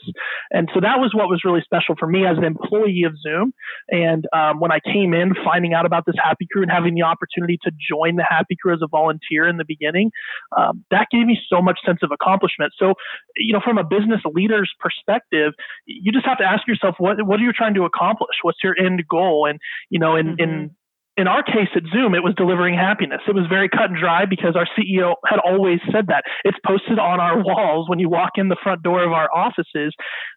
And 0.51 0.69
so 0.73 0.81
that 0.81 0.99
was 0.99 1.13
what 1.13 1.29
was 1.29 1.41
really 1.45 1.61
special 1.63 1.95
for 1.97 2.07
me 2.07 2.25
as 2.25 2.37
an 2.37 2.43
employee 2.43 3.03
of 3.05 3.13
Zoom. 3.21 3.53
And 3.89 4.25
um, 4.33 4.59
when 4.59 4.71
I 4.71 4.79
came 4.79 5.13
in, 5.13 5.33
finding 5.43 5.73
out 5.73 5.85
about 5.85 6.05
this 6.05 6.15
Happy 6.21 6.47
Crew 6.51 6.61
and 6.61 6.71
having 6.71 6.93
the 6.95 7.03
opportunity 7.03 7.57
to 7.63 7.71
join 7.71 8.15
the 8.15 8.25
Happy 8.27 8.55
Crew 8.61 8.73
as 8.73 8.79
a 8.83 8.87
volunteer 8.87 9.47
in 9.47 9.57
the 9.57 9.65
beginning, 9.65 10.11
um, 10.57 10.83
that 10.91 11.07
gave 11.11 11.25
me 11.25 11.39
so 11.49 11.61
much 11.61 11.79
sense 11.85 11.99
of 12.03 12.11
accomplishment. 12.11 12.73
So, 12.77 12.93
you 13.35 13.53
know, 13.53 13.61
from 13.63 13.77
a 13.77 13.83
business 13.83 14.21
leader's 14.25 14.71
perspective, 14.79 15.53
you 15.85 16.11
just 16.11 16.25
have 16.25 16.37
to 16.39 16.45
ask 16.45 16.67
yourself, 16.67 16.95
what 16.97 17.25
what 17.25 17.39
are 17.39 17.43
you 17.43 17.53
trying 17.53 17.73
to 17.75 17.83
accomplish? 17.83 18.35
What's 18.41 18.59
your 18.63 18.75
end 18.79 19.03
goal? 19.09 19.47
And 19.49 19.59
you 19.89 19.99
know, 19.99 20.15
in 20.15 20.27
mm-hmm. 20.27 20.41
in 20.41 20.75
in 21.15 21.27
our 21.27 21.43
case 21.43 21.69
at 21.75 21.83
Zoom, 21.93 22.15
it 22.15 22.23
was 22.23 22.33
delivering 22.35 22.73
happiness. 22.73 23.21
It 23.27 23.35
was 23.35 23.45
very 23.47 23.69
cut 23.69 23.91
and 23.91 23.99
dry 23.99 24.25
because 24.25 24.55
our 24.55 24.67
CEO 24.77 25.13
had 25.25 25.39
always 25.39 25.79
said 25.91 26.07
that. 26.07 26.23
It's 26.43 26.57
posted 26.65 26.97
on 26.97 27.19
our 27.19 27.37
walls 27.43 27.87
when 27.87 27.99
you 27.99 28.09
walk 28.09 28.31
in 28.35 28.49
the 28.49 28.57
front 28.63 28.81
door 28.81 29.03
of 29.03 29.11
our 29.11 29.29
offices. 29.33 29.93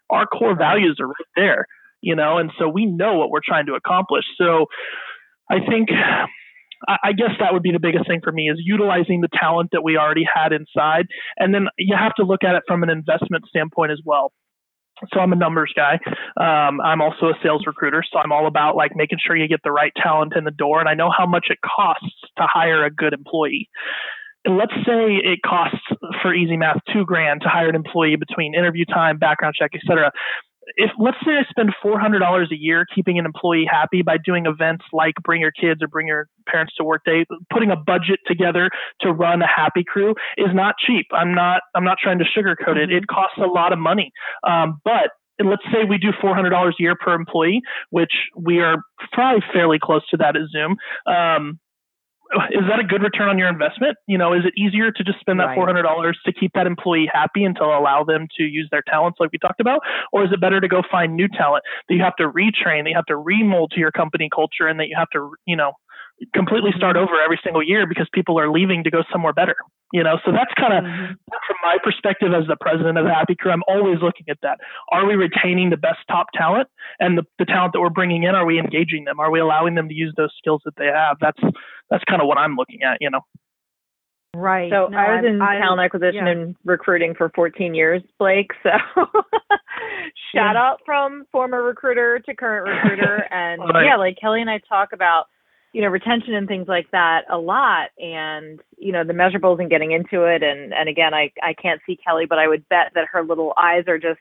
Our 0.09 0.27
core 0.27 0.55
values 0.55 0.97
are 1.01 1.07
right 1.07 1.33
there, 1.35 1.65
you 2.01 2.15
know, 2.15 2.37
and 2.37 2.51
so 2.59 2.69
we 2.69 2.85
know 2.85 3.17
what 3.17 3.31
we're 3.31 3.45
trying 3.45 3.65
to 3.67 3.73
accomplish. 3.73 4.25
So 4.37 4.67
I 5.49 5.57
think 5.67 5.89
I 6.87 7.13
guess 7.13 7.31
that 7.39 7.53
would 7.53 7.63
be 7.63 7.71
the 7.71 7.79
biggest 7.81 8.05
thing 8.07 8.19
for 8.23 8.31
me 8.31 8.49
is 8.49 8.59
utilizing 8.63 9.21
the 9.21 9.29
talent 9.33 9.69
that 9.71 9.81
we 9.83 9.97
already 9.97 10.25
had 10.31 10.51
inside. 10.51 11.07
And 11.37 11.53
then 11.53 11.67
you 11.79 11.95
have 11.97 12.13
to 12.15 12.23
look 12.23 12.43
at 12.43 12.53
it 12.53 12.63
from 12.67 12.83
an 12.83 12.89
investment 12.91 13.45
standpoint 13.49 13.91
as 13.91 13.99
well 14.05 14.31
so 15.13 15.19
I'm 15.19 15.31
a 15.33 15.35
numbers 15.35 15.73
guy. 15.75 15.99
Um, 16.37 16.81
I'm 16.81 17.01
also 17.01 17.27
a 17.27 17.33
sales 17.43 17.63
recruiter, 17.65 18.03
so 18.11 18.19
I'm 18.19 18.31
all 18.31 18.47
about 18.47 18.75
like 18.75 18.95
making 18.95 19.19
sure 19.25 19.35
you 19.35 19.47
get 19.47 19.61
the 19.63 19.71
right 19.71 19.91
talent 19.95 20.33
in 20.35 20.43
the 20.43 20.51
door, 20.51 20.79
and 20.79 20.89
I 20.89 20.93
know 20.93 21.11
how 21.15 21.25
much 21.25 21.47
it 21.49 21.59
costs 21.61 22.15
to 22.37 22.43
hire 22.43 22.83
a 22.85 22.91
good 22.91 23.13
employee. 23.13 23.69
And 24.45 24.57
let's 24.57 24.73
say 24.85 25.15
it 25.15 25.39
costs 25.45 25.79
for 26.21 26.33
easy 26.33 26.55
math 26.55 26.79
two 26.93 27.05
grand 27.05 27.41
to 27.41 27.49
hire 27.49 27.67
an 27.67 27.75
employee 27.75 28.15
between 28.15 28.55
interview 28.55 28.85
time, 28.85 29.17
background 29.17 29.55
check, 29.57 29.71
et 29.73 29.81
cetera 29.85 30.11
if 30.75 30.91
let's 30.99 31.17
say 31.25 31.31
I 31.31 31.43
spend 31.49 31.73
four 31.81 31.99
hundred 31.99 32.19
dollars 32.19 32.49
a 32.51 32.57
year 32.57 32.85
keeping 32.93 33.17
an 33.17 33.25
employee 33.25 33.67
happy 33.69 34.01
by 34.01 34.17
doing 34.17 34.45
events 34.45 34.85
like 34.91 35.15
bring 35.23 35.41
your 35.41 35.51
kids 35.51 35.81
or 35.81 35.87
bring 35.87 36.07
your 36.07 36.27
parents 36.47 36.73
to 36.77 36.83
work 36.83 37.03
day, 37.05 37.25
putting 37.51 37.71
a 37.71 37.75
budget 37.75 38.19
together 38.27 38.69
to 39.01 39.11
run 39.11 39.41
a 39.41 39.47
happy 39.47 39.83
crew 39.83 40.13
is 40.37 40.53
not 40.53 40.75
cheap. 40.85 41.07
I'm 41.13 41.33
not 41.33 41.61
I'm 41.75 41.83
not 41.83 41.97
trying 42.01 42.19
to 42.19 42.25
sugarcoat 42.25 42.77
it. 42.77 42.91
It 42.91 43.03
mm-hmm. 43.03 43.15
costs 43.15 43.37
a 43.37 43.47
lot 43.47 43.71
of 43.71 43.79
money. 43.79 44.11
Um, 44.43 44.81
but 44.83 45.11
let's 45.43 45.63
say 45.71 45.83
we 45.87 45.97
do 45.97 46.09
$400 46.21 46.51
a 46.51 46.71
year 46.79 46.95
per 46.95 47.13
employee, 47.13 47.61
which 47.91 48.13
we 48.35 48.59
are 48.59 48.77
probably 49.11 49.43
fairly 49.53 49.77
close 49.81 50.07
to 50.09 50.17
that 50.17 50.35
at 50.35 50.41
Zoom. 50.51 50.77
Um, 51.05 51.59
is 52.51 52.65
that 52.69 52.79
a 52.79 52.83
good 52.83 53.01
return 53.01 53.29
on 53.29 53.37
your 53.37 53.47
investment? 53.47 53.97
You 54.07 54.17
know, 54.17 54.33
is 54.33 54.41
it 54.45 54.53
easier 54.57 54.91
to 54.91 55.03
just 55.03 55.19
spend 55.19 55.39
that 55.39 55.55
four 55.55 55.65
hundred 55.65 55.83
dollars 55.83 56.19
to 56.25 56.33
keep 56.33 56.51
that 56.53 56.67
employee 56.67 57.09
happy 57.11 57.43
and 57.43 57.55
to 57.55 57.63
allow 57.63 58.03
them 58.03 58.27
to 58.37 58.43
use 58.43 58.67
their 58.71 58.83
talents 58.87 59.17
like 59.19 59.31
we 59.31 59.37
talked 59.37 59.59
about, 59.59 59.81
or 60.11 60.25
is 60.25 60.31
it 60.31 60.41
better 60.41 60.59
to 60.59 60.67
go 60.67 60.81
find 60.89 61.15
new 61.15 61.27
talent 61.27 61.63
that 61.87 61.95
you 61.95 62.01
have 62.01 62.15
to 62.17 62.23
retrain, 62.23 62.83
that 62.83 62.89
you 62.89 62.95
have 62.95 63.05
to 63.05 63.17
remold 63.17 63.71
to 63.71 63.79
your 63.79 63.91
company 63.91 64.29
culture, 64.33 64.67
and 64.67 64.79
that 64.79 64.87
you 64.87 64.95
have 64.97 65.09
to, 65.13 65.31
you 65.45 65.55
know, 65.55 65.73
completely 66.33 66.71
start 66.75 66.97
over 66.97 67.13
every 67.23 67.39
single 67.43 67.63
year 67.63 67.85
because 67.87 68.07
people 68.13 68.39
are 68.39 68.51
leaving 68.51 68.83
to 68.83 68.91
go 68.91 69.03
somewhere 69.11 69.33
better. 69.33 69.55
You 69.93 70.03
know, 70.03 70.19
so 70.25 70.31
that's 70.31 70.51
kind 70.59 70.73
of 70.73 70.83
mm-hmm. 70.83 71.13
from 71.15 71.57
my 71.63 71.77
perspective 71.81 72.33
as 72.35 72.45
the 72.47 72.57
president 72.59 72.97
of 72.97 73.05
the 73.05 73.13
Happy 73.13 73.35
Crew. 73.35 73.51
I'm 73.51 73.63
always 73.67 73.99
looking 74.01 74.25
at 74.29 74.37
that. 74.41 74.59
Are 74.91 75.05
we 75.05 75.15
retaining 75.15 75.69
the 75.69 75.77
best 75.77 75.99
top 76.11 76.27
talent 76.33 76.67
and 76.99 77.17
the, 77.17 77.23
the 77.39 77.45
talent 77.45 77.71
that 77.71 77.79
we're 77.79 77.89
bringing 77.89 78.23
in? 78.23 78.35
Are 78.35 78.45
we 78.45 78.59
engaging 78.59 79.05
them? 79.05 79.19
Are 79.19 79.31
we 79.31 79.39
allowing 79.39 79.75
them 79.75 79.87
to 79.87 79.93
use 79.93 80.13
those 80.17 80.33
skills 80.37 80.61
that 80.65 80.75
they 80.77 80.87
have? 80.87 81.17
That's 81.21 81.39
that's 81.89 82.03
kind 82.03 82.21
of 82.21 82.27
what 82.27 82.37
I'm 82.37 82.55
looking 82.55 82.83
at. 82.83 82.97
You 82.99 83.11
know. 83.11 83.21
Right. 84.35 84.69
So 84.71 84.87
no, 84.87 84.97
I 84.97 85.15
was 85.15 85.25
in 85.25 85.41
I, 85.41 85.57
talent 85.57 85.81
acquisition 85.81 86.25
yeah. 86.25 86.31
and 86.31 86.55
recruiting 86.63 87.15
for 87.15 87.31
14 87.33 87.73
years, 87.73 88.03
Blake. 88.19 88.51
So 88.61 88.69
shout 90.35 90.53
yeah. 90.53 90.53
out 90.55 90.81
from 90.85 91.25
former 91.31 91.63
recruiter 91.63 92.19
to 92.19 92.35
current 92.35 92.67
recruiter. 92.67 93.25
And 93.31 93.61
right. 93.61 93.85
yeah, 93.85 93.95
like 93.97 94.17
Kelly 94.19 94.41
and 94.41 94.49
I 94.49 94.59
talk 94.69 94.89
about 94.93 95.25
you 95.77 95.83
know 95.83 95.89
retention 95.89 96.33
and 96.33 96.47
things 96.47 96.67
like 96.67 96.89
that 96.89 97.21
a 97.29 97.37
lot. 97.37 97.89
And 97.99 98.59
you 98.79 98.91
know 98.91 99.03
the 99.03 99.13
measurables 99.13 99.59
and 99.59 99.69
getting 99.69 99.91
into 99.91 100.23
it. 100.23 100.41
And 100.41 100.73
and 100.73 100.89
again 100.89 101.13
i 101.13 101.31
i 101.43 101.53
can't 101.53 101.79
see 101.85 101.95
kelly 102.03 102.25
but 102.25 102.39
i 102.39 102.47
would 102.47 102.67
bet 102.67 102.91
that 102.95 103.05
her 103.11 103.23
little 103.23 103.53
eyes 103.57 103.83
are 103.87 103.99
just 103.99 104.19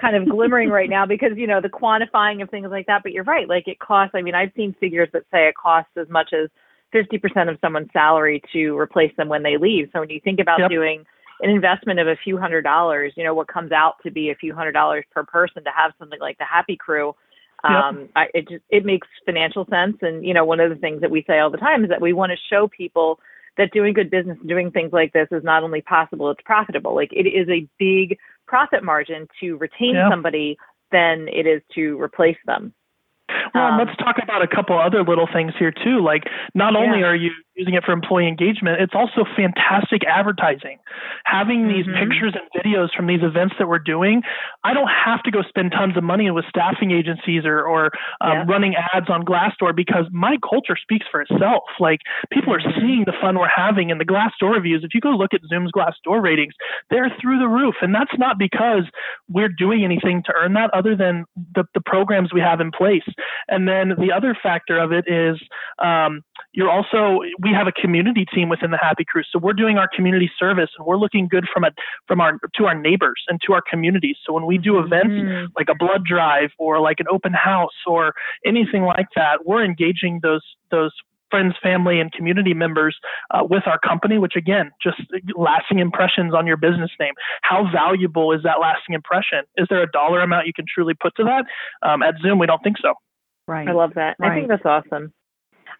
kind 0.00 0.14
of 0.14 0.28
glimmering 0.28 0.68
right 0.70 0.88
now 0.88 1.04
because 1.14 1.32
you 1.34 1.48
know 1.48 1.60
the 1.60 1.68
quantifying 1.68 2.40
of 2.40 2.50
things 2.50 2.68
like 2.70 2.86
that. 2.86 3.02
But 3.02 3.10
you're 3.10 3.24
right. 3.24 3.48
Like 3.48 3.66
it 3.66 3.80
costs 3.80 4.14
i 4.14 4.22
mean 4.22 4.36
i've 4.36 4.52
seen 4.56 4.76
figures 4.78 5.08
that 5.12 5.24
say 5.32 5.48
it 5.48 5.56
costs 5.60 5.90
as 5.96 6.08
much 6.08 6.30
as 6.32 6.48
50% 6.94 7.50
of 7.50 7.58
someone's 7.60 7.88
salary 7.92 8.40
to 8.52 8.76
replace 8.76 9.16
them 9.16 9.28
when 9.28 9.42
they 9.42 9.56
leave. 9.56 9.88
So 9.94 10.00
when 10.00 10.10
you 10.10 10.20
think 10.22 10.38
about 10.38 10.60
yep. 10.60 10.68
doing 10.68 11.06
an 11.40 11.48
investment 11.48 11.98
of 11.98 12.06
a 12.06 12.16
few 12.22 12.38
hundred 12.38 12.62
dollars 12.62 13.12
you 13.16 13.24
know 13.24 13.34
what 13.34 13.48
comes 13.48 13.72
out 13.72 13.94
to 14.04 14.10
be 14.12 14.30
a 14.30 14.36
few 14.36 14.54
hundred 14.54 14.72
dollars 14.72 15.04
per 15.10 15.24
person 15.24 15.64
to 15.64 15.70
have 15.74 15.90
something 15.98 16.20
like 16.20 16.38
the 16.38 16.44
happy 16.44 16.76
crew 16.76 17.12
um, 17.64 18.00
yep. 18.00 18.10
I, 18.16 18.26
it 18.34 18.48
just 18.48 18.64
it 18.70 18.84
makes 18.84 19.06
financial 19.24 19.66
sense, 19.66 19.96
and 20.02 20.24
you 20.24 20.34
know, 20.34 20.44
one 20.44 20.60
of 20.60 20.70
the 20.70 20.76
things 20.76 21.00
that 21.00 21.10
we 21.10 21.24
say 21.26 21.38
all 21.38 21.50
the 21.50 21.58
time 21.58 21.84
is 21.84 21.90
that 21.90 22.00
we 22.00 22.12
want 22.12 22.30
to 22.30 22.38
show 22.50 22.68
people 22.68 23.20
that 23.56 23.70
doing 23.72 23.92
good 23.92 24.10
business 24.10 24.38
and 24.40 24.48
doing 24.48 24.70
things 24.70 24.92
like 24.92 25.12
this 25.12 25.28
is 25.30 25.44
not 25.44 25.62
only 25.62 25.82
possible, 25.82 26.30
it's 26.30 26.40
profitable. 26.44 26.94
Like 26.94 27.12
it 27.12 27.26
is 27.28 27.48
a 27.48 27.68
big 27.78 28.18
profit 28.46 28.82
margin 28.82 29.28
to 29.40 29.56
retain 29.56 29.94
yep. 29.94 30.10
somebody 30.10 30.56
than 30.90 31.28
it 31.28 31.46
is 31.46 31.62
to 31.74 32.00
replace 32.00 32.38
them. 32.46 32.72
Well, 33.54 33.72
um, 33.72 33.78
let's 33.78 33.96
talk 33.98 34.16
about 34.22 34.42
a 34.42 34.48
couple 34.48 34.78
other 34.78 35.02
little 35.02 35.28
things 35.32 35.52
here 35.58 35.72
too. 35.72 36.02
Like, 36.02 36.24
not 36.54 36.76
only 36.76 37.00
yeah. 37.00 37.06
are 37.06 37.16
you 37.16 37.30
using 37.54 37.74
it 37.74 37.84
for 37.84 37.92
employee 37.92 38.28
engagement, 38.28 38.80
it's 38.80 38.94
also 38.94 39.24
fantastic 39.36 40.02
advertising. 40.08 40.78
Having 41.24 41.68
these 41.68 41.86
mm-hmm. 41.86 42.00
pictures 42.00 42.34
and 42.34 42.48
videos 42.56 42.88
from 42.96 43.06
these 43.06 43.20
events 43.22 43.54
that 43.58 43.68
we're 43.68 43.78
doing, 43.78 44.22
I 44.64 44.72
don't 44.72 44.88
have 44.88 45.22
to 45.24 45.30
go 45.30 45.42
spend 45.48 45.72
tons 45.72 45.96
of 45.96 46.04
money 46.04 46.30
with 46.30 46.44
staffing 46.48 46.90
agencies 46.90 47.44
or, 47.44 47.60
or 47.62 47.86
um, 48.20 48.32
yeah. 48.32 48.44
running 48.48 48.74
ads 48.94 49.10
on 49.10 49.24
Glassdoor 49.24 49.76
because 49.76 50.06
my 50.12 50.36
culture 50.48 50.76
speaks 50.80 51.06
for 51.10 51.20
itself. 51.20 51.64
Like 51.78 52.00
people 52.32 52.54
are 52.54 52.60
mm-hmm. 52.60 52.80
seeing 52.80 53.04
the 53.06 53.12
fun 53.20 53.38
we're 53.38 53.52
having 53.54 53.90
and 53.90 54.00
the 54.00 54.08
Glassdoor 54.08 54.54
reviews. 54.54 54.82
If 54.82 54.94
you 54.94 55.00
go 55.00 55.10
look 55.10 55.34
at 55.34 55.40
Zoom's 55.48 55.70
Glassdoor 55.72 56.22
ratings, 56.22 56.54
they're 56.90 57.12
through 57.20 57.38
the 57.38 57.48
roof. 57.48 57.76
And 57.82 57.94
that's 57.94 58.16
not 58.18 58.38
because 58.38 58.88
we're 59.28 59.48
doing 59.50 59.84
anything 59.84 60.22
to 60.26 60.32
earn 60.32 60.54
that 60.54 60.70
other 60.72 60.96
than 60.96 61.24
the, 61.54 61.64
the 61.74 61.80
programs 61.84 62.32
we 62.32 62.40
have 62.40 62.60
in 62.60 62.70
place. 62.70 63.04
And 63.48 63.68
then 63.68 63.94
the 63.98 64.12
other 64.12 64.36
factor 64.40 64.78
of 64.78 64.92
it 64.92 65.04
is 65.06 65.40
um, 65.78 66.22
you're 66.52 66.70
also 66.70 67.20
we 67.40 67.50
have 67.52 67.66
a 67.66 67.72
community 67.72 68.26
team 68.34 68.48
within 68.48 68.70
the 68.70 68.78
Happy 68.78 69.04
Crew, 69.04 69.22
so 69.30 69.38
we're 69.38 69.52
doing 69.52 69.78
our 69.78 69.88
community 69.94 70.30
service 70.38 70.70
and 70.76 70.86
we're 70.86 70.96
looking 70.96 71.28
good 71.28 71.46
from 71.52 71.64
a 71.64 71.70
from 72.06 72.20
our 72.20 72.38
to 72.56 72.66
our 72.66 72.74
neighbors 72.74 73.22
and 73.28 73.40
to 73.46 73.52
our 73.52 73.62
communities. 73.68 74.16
So 74.26 74.32
when 74.32 74.46
we 74.46 74.58
do 74.58 74.78
events 74.78 75.14
mm-hmm. 75.14 75.46
like 75.56 75.68
a 75.70 75.74
blood 75.74 76.04
drive 76.04 76.50
or 76.58 76.80
like 76.80 77.00
an 77.00 77.06
open 77.10 77.32
house 77.32 77.70
or 77.86 78.12
anything 78.44 78.82
like 78.82 79.08
that, 79.16 79.46
we're 79.46 79.64
engaging 79.64 80.20
those 80.22 80.42
those 80.70 80.92
friends, 81.32 81.54
family, 81.62 81.98
and 81.98 82.12
community 82.12 82.52
members 82.52 82.94
uh, 83.30 83.42
with 83.42 83.62
our 83.66 83.78
company, 83.78 84.18
which 84.18 84.36
again, 84.36 84.70
just 84.80 85.00
lasting 85.34 85.78
impressions 85.78 86.34
on 86.34 86.46
your 86.46 86.58
business 86.58 86.90
name. 87.00 87.14
How 87.40 87.64
valuable 87.72 88.32
is 88.32 88.42
that 88.44 88.60
lasting 88.60 88.94
impression? 88.94 89.40
Is 89.56 89.66
there 89.70 89.82
a 89.82 89.90
dollar 89.90 90.20
amount 90.20 90.46
you 90.46 90.52
can 90.52 90.66
truly 90.72 90.92
put 90.92 91.16
to 91.16 91.24
that? 91.24 91.46
Um, 91.88 92.02
at 92.02 92.16
Zoom, 92.22 92.38
we 92.38 92.46
don't 92.46 92.62
think 92.62 92.76
so. 92.80 92.92
Right. 93.46 93.68
I 93.68 93.72
love 93.72 93.92
that. 93.94 94.16
Right. 94.18 94.32
I 94.32 94.34
think 94.34 94.48
that's 94.48 94.64
awesome. 94.64 95.12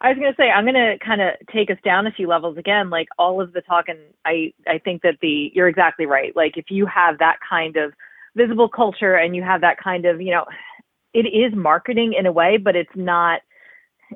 I 0.01 0.09
was 0.09 0.17
going 0.17 0.31
to 0.31 0.37
say 0.37 0.49
I'm 0.49 0.65
going 0.65 0.73
to 0.75 0.97
kind 1.03 1.21
of 1.21 1.29
take 1.51 1.71
us 1.71 1.77
down 1.83 2.07
a 2.07 2.11
few 2.11 2.27
levels 2.27 2.57
again. 2.57 2.89
Like 2.89 3.07
all 3.17 3.41
of 3.41 3.53
the 3.53 3.61
talk, 3.61 3.85
and 3.87 3.99
I 4.25 4.53
I 4.67 4.77
think 4.77 5.01
that 5.03 5.17
the 5.21 5.51
you're 5.53 5.69
exactly 5.69 6.05
right. 6.05 6.35
Like 6.35 6.57
if 6.57 6.65
you 6.69 6.85
have 6.85 7.19
that 7.19 7.37
kind 7.47 7.77
of 7.77 7.93
visible 8.35 8.67
culture 8.67 9.15
and 9.15 9.35
you 9.35 9.43
have 9.43 9.61
that 9.61 9.77
kind 9.81 10.05
of 10.05 10.21
you 10.21 10.31
know, 10.31 10.45
it 11.13 11.27
is 11.27 11.53
marketing 11.55 12.13
in 12.17 12.25
a 12.25 12.31
way, 12.31 12.57
but 12.57 12.75
it's 12.75 12.95
not. 12.95 13.41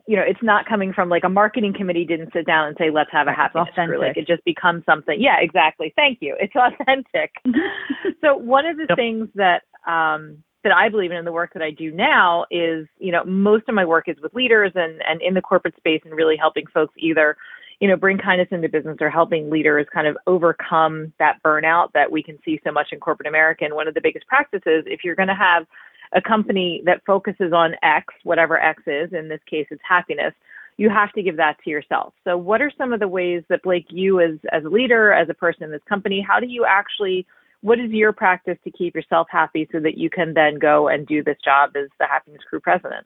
You 0.05 0.15
know, 0.15 0.21
it's 0.21 0.43
not 0.43 0.67
coming 0.67 0.93
from 0.93 1.09
like 1.09 1.23
a 1.23 1.29
marketing 1.29 1.73
committee 1.75 2.05
didn't 2.05 2.31
sit 2.31 2.45
down 2.45 2.67
and 2.67 2.77
say, 2.77 2.91
let's 2.91 3.09
have 3.11 3.27
a 3.27 3.33
happy 3.33 3.57
crew. 3.73 3.99
Like 3.99 4.15
it 4.15 4.27
just 4.27 4.43
becomes 4.43 4.83
something. 4.85 5.19
Yeah, 5.19 5.37
exactly. 5.39 5.91
Thank 5.95 6.19
you. 6.21 6.35
It's 6.39 6.53
authentic. 6.55 7.31
so 8.21 8.37
one 8.37 8.67
of 8.67 8.77
the 8.77 8.85
yep. 8.89 8.95
things 8.95 9.27
that 9.33 9.63
um, 9.87 10.43
that 10.67 10.75
I 10.75 10.89
believe 10.89 11.11
in 11.11 11.17
and 11.17 11.25
the 11.25 11.31
work 11.31 11.53
that 11.53 11.61
I 11.61 11.71
do 11.71 11.91
now 11.91 12.45
is, 12.51 12.87
you 12.99 13.11
know, 13.11 13.23
most 13.23 13.69
of 13.69 13.75
my 13.75 13.85
work 13.85 14.09
is 14.09 14.17
with 14.21 14.33
leaders 14.33 14.73
and, 14.75 15.01
and 15.07 15.21
in 15.21 15.33
the 15.33 15.41
corporate 15.41 15.77
space 15.77 16.01
and 16.03 16.13
really 16.13 16.35
helping 16.35 16.65
folks 16.67 16.93
either 16.97 17.37
you 17.79 17.87
know, 17.87 17.95
bring 17.95 18.17
kindness 18.17 18.47
into 18.49 18.67
business 18.67 18.97
or 19.01 19.09
helping 19.09 19.51
leaders 19.51 19.85
kind 19.93 20.07
of 20.07 20.17
overcome 20.25 21.13
that 21.19 21.37
burnout 21.43 21.91
that 21.93 22.11
we 22.11 22.23
can 22.23 22.39
see 22.43 22.59
so 22.63 22.71
much 22.71 22.87
in 22.91 22.99
corporate 22.99 23.27
America. 23.27 23.65
And 23.65 23.75
one 23.75 23.87
of 23.87 23.93
the 23.93 24.01
biggest 24.01 24.25
practices, 24.25 24.83
if 24.87 25.03
you're 25.03 25.15
going 25.15 25.27
to 25.27 25.35
have 25.35 25.67
a 26.13 26.21
company 26.21 26.81
that 26.85 27.03
focuses 27.05 27.53
on 27.53 27.75
X, 27.83 28.11
whatever 28.23 28.59
X 28.59 28.81
is, 28.87 29.13
in 29.13 29.27
this 29.27 29.41
case 29.47 29.67
it's 29.69 29.81
happiness, 29.87 30.33
you 30.77 30.89
have 30.89 31.11
to 31.13 31.21
give 31.21 31.37
that 31.37 31.57
to 31.63 31.69
yourself. 31.69 32.13
So 32.23 32.35
what 32.35 32.61
are 32.61 32.71
some 32.77 32.93
of 32.93 32.99
the 32.99 33.07
ways 33.07 33.43
that 33.49 33.61
Blake, 33.61 33.87
you 33.89 34.21
as 34.21 34.39
as 34.51 34.63
a 34.63 34.69
leader, 34.69 35.13
as 35.13 35.29
a 35.29 35.33
person 35.33 35.63
in 35.63 35.71
this 35.71 35.81
company, 35.87 36.25
how 36.27 36.39
do 36.39 36.47
you 36.47 36.65
actually 36.65 37.25
what 37.61 37.79
is 37.79 37.91
your 37.91 38.13
practice 38.13 38.57
to 38.63 38.71
keep 38.71 38.95
yourself 38.95 39.27
happy 39.29 39.67
so 39.71 39.79
that 39.79 39.97
you 39.97 40.09
can 40.09 40.33
then 40.33 40.59
go 40.59 40.87
and 40.87 41.07
do 41.07 41.23
this 41.23 41.37
job 41.43 41.71
as 41.75 41.89
the 41.99 42.05
happiness 42.05 42.41
crew 42.49 42.59
president? 42.59 43.05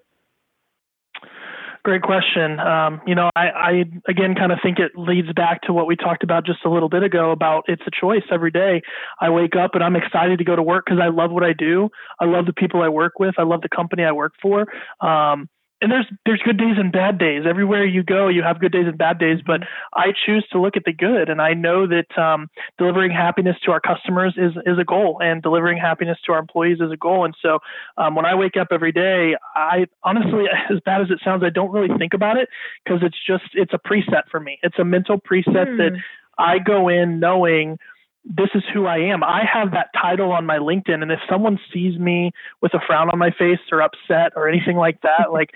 Great 1.84 2.04
question. 2.04 2.60
Um, 2.60 3.02
you 3.08 3.16
know, 3.16 3.32
I, 3.36 3.48
I 3.50 3.72
again 4.08 4.36
kind 4.36 4.52
of 4.52 4.60
think 4.62 4.78
it 4.78 4.92
leads 4.96 5.34
back 5.34 5.64
to 5.64 5.74
what 5.74 5.88
we 5.88 5.96
talked 5.96 6.24
about 6.24 6.46
just 6.46 6.60
a 6.64 6.70
little 6.70 6.90
bit 6.90 7.02
ago 7.02 7.32
about 7.32 7.64
it's 7.68 7.82
a 7.88 7.92
choice 8.00 8.22
every 8.32 8.52
day. 8.52 8.84
I 9.20 9.32
wake 9.32 9.56
up 9.56 9.72
and 9.74 9.84
I'm 9.84 9.96
excited 9.96 10.38
to 10.38 10.44
go 10.44 10.56
to 10.56 10.62
work 10.62 10.86
because 10.86 11.00
I 11.02 11.08
love 11.08 11.32
what 11.32 11.44
I 11.44 11.54
do. 11.54 11.90
I 12.20 12.26
love 12.26 12.46
the 12.46 12.54
people 12.54 12.84
I 12.84 12.90
work 12.90 13.18
with. 13.18 13.34
I 13.40 13.44
love 13.44 13.62
the 13.62 13.70
company 13.70 14.04
I 14.04 14.12
work 14.12 14.34
for. 14.40 14.68
Um, 15.00 15.50
and 15.82 15.92
there's 15.92 16.06
there's 16.26 16.42
good 16.44 16.58
days 16.58 16.76
and 16.78 16.92
bad 16.92 17.18
days. 17.18 17.44
Everywhere 17.48 17.86
you 17.86 18.04
go, 18.04 18.28
you 18.28 18.44
have 18.44 18.60
good 18.60 18.72
days 18.72 18.86
and 18.88 18.98
bad 18.98 19.18
days. 19.18 19.40
But 19.46 19.62
I 19.94 20.14
choose 20.26 20.46
to 20.52 20.62
look 20.62 20.78
at 20.78 20.86
the 20.86 20.94
good, 20.94 21.30
and 21.30 21.42
I 21.42 21.54
know 21.54 21.88
that 21.88 22.18
um, 22.18 22.50
delivering 22.78 23.12
happiness 23.12 23.58
to 23.66 23.72
our 23.72 23.80
customers 23.80 24.36
is 24.38 24.54
is 24.66 24.78
a 24.78 24.84
goal, 24.84 25.20
and 25.22 25.42
delivering 25.42 25.78
happiness 25.78 26.18
to 26.26 26.34
our 26.34 26.40
employees 26.40 26.78
is 26.80 26.92
a 26.92 26.98
goal. 26.98 27.26
And 27.26 27.36
so, 27.42 27.60
um, 27.98 28.16
when 28.16 28.26
I 28.26 28.36
wake 28.36 28.58
up 28.58 28.68
every 28.72 28.92
day, 28.92 29.36
I 29.56 29.88
honestly, 30.04 30.46
as 30.70 30.80
bad 30.86 31.02
as 31.02 31.10
it 31.10 31.20
sounds, 31.24 31.44
I 31.44 31.50
don't 31.50 31.72
really 31.72 31.96
think 31.98 32.14
about 32.14 32.38
it 32.38 32.50
because 32.86 33.02
it's 33.02 33.18
just 33.26 33.46
it's 33.54 33.74
a 33.74 33.80
preset 33.80 34.30
for 34.30 34.40
me. 34.40 34.60
It's 34.62 34.78
a 34.78 34.86
mental 34.86 35.20
preset 35.20 35.68
mm. 35.68 35.78
that 35.78 36.00
I 36.38 36.60
go 36.60 36.90
in 36.90 37.20
knowing 37.20 37.78
this 38.24 38.50
is 38.54 38.64
who 38.74 38.86
I 38.86 38.98
am. 38.98 39.24
I 39.24 39.44
have 39.52 39.72
that 39.72 39.88
title 40.00 40.32
on 40.32 40.46
my 40.46 40.58
LinkedIn, 40.58 41.02
and 41.02 41.12
if 41.12 41.20
someone 41.30 41.60
sees 41.74 41.98
me 41.98 42.32
with 42.62 42.74
a 42.74 42.80
frown 42.86 43.10
on 43.10 43.18
my 43.18 43.32
face 43.32 43.60
or 43.72 43.82
upset 43.82 44.34
or 44.36 44.48
anything 44.48 44.78
like 44.78 45.02
that, 45.02 45.32
like 45.32 45.52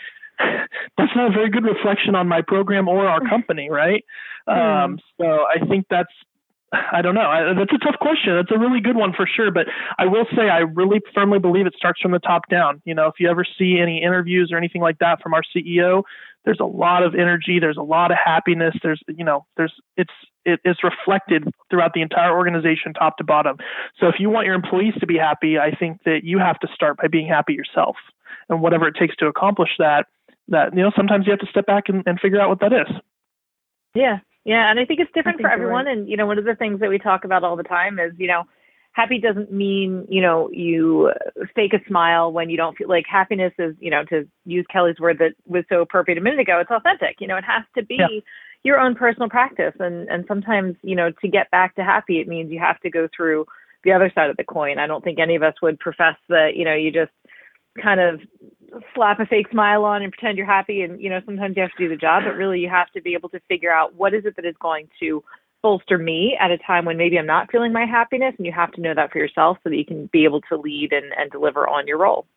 that's 0.98 1.16
not 1.16 1.32
a 1.32 1.34
very 1.34 1.50
good 1.50 1.64
reflection 1.64 2.16
on 2.16 2.28
my 2.28 2.42
program 2.42 2.88
or 2.88 3.08
our 3.08 3.22
company, 3.28 3.70
right? 3.70 4.04
Um, 4.48 5.00
so 5.20 5.26
I 5.26 5.66
think 5.66 5.86
that's 5.90 6.12
I 6.74 7.02
don't 7.02 7.16
know. 7.16 7.22
I, 7.22 7.54
that's 7.54 7.72
a 7.74 7.78
tough 7.78 8.00
question. 8.00 8.36
That's 8.36 8.52
a 8.52 8.60
really 8.60 8.82
good 8.82 8.96
one 8.96 9.14
for 9.14 9.28
sure. 9.28 9.52
But 9.52 9.68
I 9.98 10.06
will 10.08 10.26
say 10.36 10.50
I 10.50 10.60
really 10.60 11.00
firmly 11.14 11.40
believe 11.40 11.68
it 11.68 11.74
starts 11.78 12.02
from 12.02 12.12
the 12.12 12.20
top 12.20 12.50
down. 12.50 12.82
You 12.86 12.96
know, 12.96 13.08
if 13.08 13.16
you 13.20 13.30
ever 13.30 13.46
see 13.58 13.80
any 13.82 14.02
interviews 14.04 14.50
or 14.52 14.58
anything 14.58 14.82
like 14.82 15.00
that 15.00 15.22
from 15.22 15.34
our 15.34 15.44
CEO, 15.56 16.04
there's 16.46 16.60
a 16.60 16.66
lot 16.66 17.04
of 17.04 17.16
energy. 17.16 17.60
There's 17.60 17.78
a 17.78 17.84
lot 17.84 18.12
of 18.12 18.18
happiness. 18.24 18.76
There's 18.82 19.02
you 19.08 19.26
know, 19.26 19.46
there's 19.58 19.74
it's 19.98 20.14
it 20.46 20.60
is 20.64 20.78
reflected 20.84 21.50
throughout 21.70 21.94
the 21.94 22.02
entire 22.02 22.36
organization, 22.36 22.94
top 22.94 23.18
to 23.18 23.24
bottom. 23.24 23.58
So 24.00 24.08
if 24.08 24.16
you 24.20 24.30
want 24.30 24.46
your 24.46 24.56
employees 24.56 24.94
to 25.00 25.08
be 25.08 25.18
happy, 25.18 25.58
I 25.58 25.72
think 25.72 26.04
that 26.06 26.22
you 26.24 26.38
have 26.40 26.60
to 26.60 26.68
start 26.74 26.98
by 26.98 27.08
being 27.08 27.28
happy 27.28 27.54
yourself, 27.54 27.96
and 28.50 28.62
whatever 28.62 28.88
it 28.88 28.96
takes 28.98 29.16
to 29.18 29.28
accomplish 29.28 29.72
that. 29.80 30.06
That 30.48 30.76
you 30.76 30.84
know, 30.84 30.92
sometimes 30.96 31.26
you 31.26 31.32
have 31.32 31.40
to 31.40 31.48
step 31.48 31.66
back 31.66 31.90
and, 31.90 32.04
and 32.06 32.20
figure 32.20 32.40
out 32.40 32.50
what 32.50 32.60
that 32.60 32.72
is. 32.72 32.96
Yeah, 33.96 34.20
yeah, 34.44 34.70
and 34.70 34.80
I 34.80 34.86
think 34.86 35.00
it's 35.00 35.12
different 35.14 35.38
think 35.38 35.48
for 35.48 35.52
everyone. 35.52 35.86
Right. 35.86 35.98
And 35.98 36.08
you 36.08 36.16
know, 36.16 36.28
one 36.28 36.38
of 36.38 36.46
the 36.46 36.56
things 36.56 36.80
that 36.80 36.90
we 36.90 37.00
talk 37.00 37.26
about 37.26 37.44
all 37.44 37.56
the 37.56 37.64
time 37.64 38.00
is, 38.00 38.12
you 38.18 38.28
know, 38.28 38.44
happy 38.96 39.20
doesn't 39.20 39.52
mean 39.52 40.06
you 40.10 40.22
know 40.22 40.50
you 40.52 41.12
fake 41.54 41.74
a 41.74 41.86
smile 41.88 42.32
when 42.32 42.50
you 42.50 42.56
don't 42.56 42.78
feel 42.78 42.88
like 42.88 43.06
happiness 43.06 43.52
is 43.60 43.76
you 43.80 43.92
know 43.92 44.04
to 44.06 44.28
use 44.46 44.66
Kelly's 44.72 45.00
word 45.00 45.20
that 45.20 45.34
was 45.46 45.66
so 45.70 45.82
appropriate 45.82 46.18
a 46.18 46.22
minute 46.22 46.40
ago. 46.40 46.60
It's 46.60 46.72
authentic. 46.72 47.18
You 47.20 47.28
know, 47.28 47.38
it 47.38 47.44
has 47.44 47.64
to 47.78 47.84
be. 47.84 47.98
Yeah. 48.00 48.08
Your 48.64 48.80
own 48.80 48.96
personal 48.96 49.30
practice, 49.30 49.76
and 49.80 50.10
and 50.10 50.26
sometimes 50.28 50.76
you 50.82 50.96
know 50.96 51.12
to 51.22 51.28
get 51.28 51.52
back 51.52 51.76
to 51.76 51.84
happy, 51.84 52.20
it 52.20 52.28
means 52.28 52.52
you 52.52 52.58
have 52.58 52.80
to 52.80 52.90
go 52.90 53.08
through 53.16 53.46
the 53.84 53.92
other 53.92 54.12
side 54.16 54.32
of 54.32 54.38
the 54.38 54.44
coin. 54.44 54.80
I 54.80 54.88
don't 54.88 55.04
think 55.04 55.20
any 55.20 55.36
of 55.36 55.44
us 55.44 55.54
would 55.62 55.80
profess 55.80 56.16
that 56.30 56.56
you 56.56 56.66
know 56.66 56.74
you 56.74 56.92
just 56.92 57.12
kind 57.80 58.00
of 58.00 58.22
slap 58.96 59.20
a 59.20 59.26
fake 59.28 59.52
smile 59.52 59.84
on 59.84 60.02
and 60.02 60.12
pretend 60.12 60.38
you're 60.38 60.48
happy 60.48 60.82
and 60.82 61.00
you 61.00 61.12
know 61.12 61.20
sometimes 61.26 61.56
you 61.56 61.62
have 61.62 61.72
to 61.74 61.84
do 61.84 61.90
the 61.90 61.96
job 61.96 62.24
but 62.26 62.36
really 62.36 62.60
you 62.60 62.70
have 62.70 62.90
to 62.92 63.02
be 63.02 63.14
able 63.14 63.30
to 63.30 63.40
figure 63.48 63.72
out 63.72 63.94
what 63.94 64.14
is 64.14 64.26
it 64.26 64.36
that 64.36 64.46
is 64.46 64.56
going 64.60 64.88
to 65.00 65.24
bolster 65.66 65.98
me 65.98 66.38
at 66.40 66.52
a 66.52 66.60
time 66.60 66.86
when 66.86 66.96
maybe 66.96 67.18
I'm 67.18 67.26
not 67.26 67.52
feeling 67.52 67.74
my 67.74 67.88
happiness 67.88 68.36
and 68.38 68.46
you 68.46 68.52
have 68.52 68.72
to 68.74 68.82
know 68.82 68.94
that 68.94 69.12
for 69.12 69.18
yourself 69.18 69.58
so 69.64 69.72
that 69.72 69.76
you 69.76 69.84
can 69.84 70.08
be 70.14 70.24
able 70.24 70.40
to 70.42 70.58
lead 70.58 70.94
and, 70.94 71.12
and 71.18 71.32
deliver 71.32 71.68
on 71.68 71.88
your 71.88 71.98
role. 71.98 72.28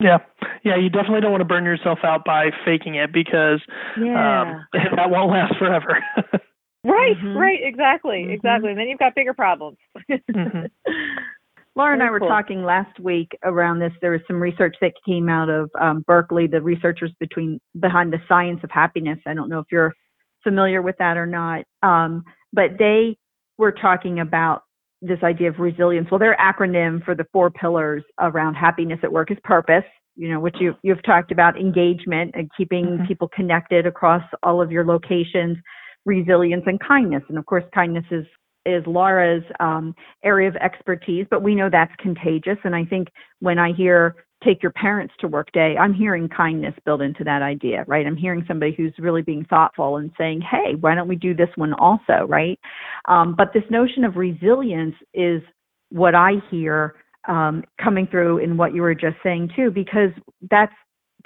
Yeah. 0.00 0.18
Yeah, 0.64 0.76
you 0.76 0.90
definitely 0.90 1.22
don't 1.22 1.30
want 1.30 1.40
to 1.40 1.46
burn 1.46 1.64
yourself 1.64 2.00
out 2.04 2.26
by 2.26 2.50
faking 2.66 2.96
it 2.96 3.10
because 3.10 3.62
yeah. 3.98 4.42
um, 4.42 4.66
that 4.96 5.08
won't 5.08 5.30
last 5.30 5.56
forever. 5.56 6.04
right, 6.84 7.16
mm-hmm. 7.16 7.38
right, 7.38 7.58
exactly, 7.62 8.24
mm-hmm. 8.24 8.32
exactly. 8.32 8.68
And 8.68 8.78
then 8.78 8.88
you've 8.88 8.98
got 8.98 9.14
bigger 9.14 9.32
problems. 9.32 9.78
mm-hmm. 10.10 10.66
Laura 11.74 11.94
and 11.94 12.02
I 12.02 12.10
were 12.10 12.18
cool. 12.18 12.28
talking 12.28 12.64
last 12.64 13.00
week 13.00 13.30
around 13.44 13.78
this. 13.78 13.92
There 14.02 14.10
was 14.10 14.20
some 14.26 14.42
research 14.42 14.76
that 14.82 14.92
came 15.06 15.30
out 15.30 15.48
of 15.48 15.70
um, 15.80 16.04
Berkeley, 16.06 16.48
the 16.48 16.60
researchers 16.60 17.12
between 17.18 17.60
behind 17.80 18.12
the 18.12 18.18
science 18.28 18.60
of 18.62 18.70
happiness. 18.70 19.20
I 19.26 19.32
don't 19.32 19.48
know 19.48 19.60
if 19.60 19.66
you're 19.72 19.94
familiar 20.42 20.82
with 20.82 20.96
that 20.98 21.16
or 21.16 21.26
not, 21.26 21.64
um, 21.82 22.24
but 22.52 22.72
they 22.78 23.16
were 23.56 23.72
talking 23.72 24.20
about 24.20 24.62
this 25.00 25.18
idea 25.22 25.48
of 25.48 25.58
resilience. 25.58 26.08
Well, 26.10 26.18
their 26.18 26.36
acronym 26.36 27.04
for 27.04 27.14
the 27.14 27.24
four 27.32 27.50
pillars 27.50 28.02
around 28.20 28.54
happiness 28.54 28.98
at 29.02 29.12
work 29.12 29.30
is 29.30 29.38
purpose. 29.44 29.84
You 30.16 30.32
know, 30.32 30.40
which 30.40 30.56
you 30.58 30.74
you've 30.82 31.02
talked 31.04 31.30
about 31.30 31.56
engagement 31.56 32.32
and 32.34 32.50
keeping 32.56 32.86
mm-hmm. 32.86 33.06
people 33.06 33.28
connected 33.28 33.86
across 33.86 34.22
all 34.42 34.60
of 34.60 34.72
your 34.72 34.84
locations, 34.84 35.56
resilience 36.04 36.64
and 36.66 36.80
kindness. 36.80 37.22
And 37.28 37.38
of 37.38 37.46
course, 37.46 37.62
kindness 37.72 38.04
is 38.10 38.26
is 38.66 38.82
Laura's 38.86 39.44
um, 39.60 39.94
area 40.24 40.48
of 40.48 40.56
expertise, 40.56 41.26
but 41.30 41.42
we 41.42 41.54
know 41.54 41.70
that's 41.70 41.92
contagious. 42.00 42.58
And 42.64 42.74
I 42.74 42.84
think 42.84 43.08
when 43.38 43.58
I 43.58 43.72
hear 43.72 44.16
take 44.44 44.62
your 44.62 44.72
parents 44.72 45.14
to 45.20 45.28
work 45.28 45.50
day, 45.52 45.76
I'm 45.76 45.92
hearing 45.92 46.28
kindness 46.28 46.74
built 46.84 47.00
into 47.00 47.24
that 47.24 47.42
idea, 47.42 47.84
right? 47.86 48.06
I'm 48.06 48.16
hearing 48.16 48.44
somebody 48.46 48.74
who's 48.76 48.92
really 48.98 49.22
being 49.22 49.44
thoughtful 49.44 49.96
and 49.96 50.10
saying, 50.16 50.42
hey, 50.42 50.74
why 50.80 50.94
don't 50.94 51.08
we 51.08 51.16
do 51.16 51.34
this 51.34 51.48
one 51.56 51.72
also, 51.74 52.26
right? 52.28 52.58
Um, 53.06 53.34
but 53.36 53.52
this 53.52 53.64
notion 53.70 54.04
of 54.04 54.16
resilience 54.16 54.94
is 55.12 55.42
what 55.90 56.14
I 56.14 56.34
hear 56.50 56.94
um, 57.26 57.64
coming 57.82 58.06
through 58.06 58.38
in 58.38 58.56
what 58.56 58.74
you 58.74 58.82
were 58.82 58.94
just 58.94 59.16
saying 59.22 59.50
too, 59.56 59.70
because 59.70 60.10
that's 60.50 60.72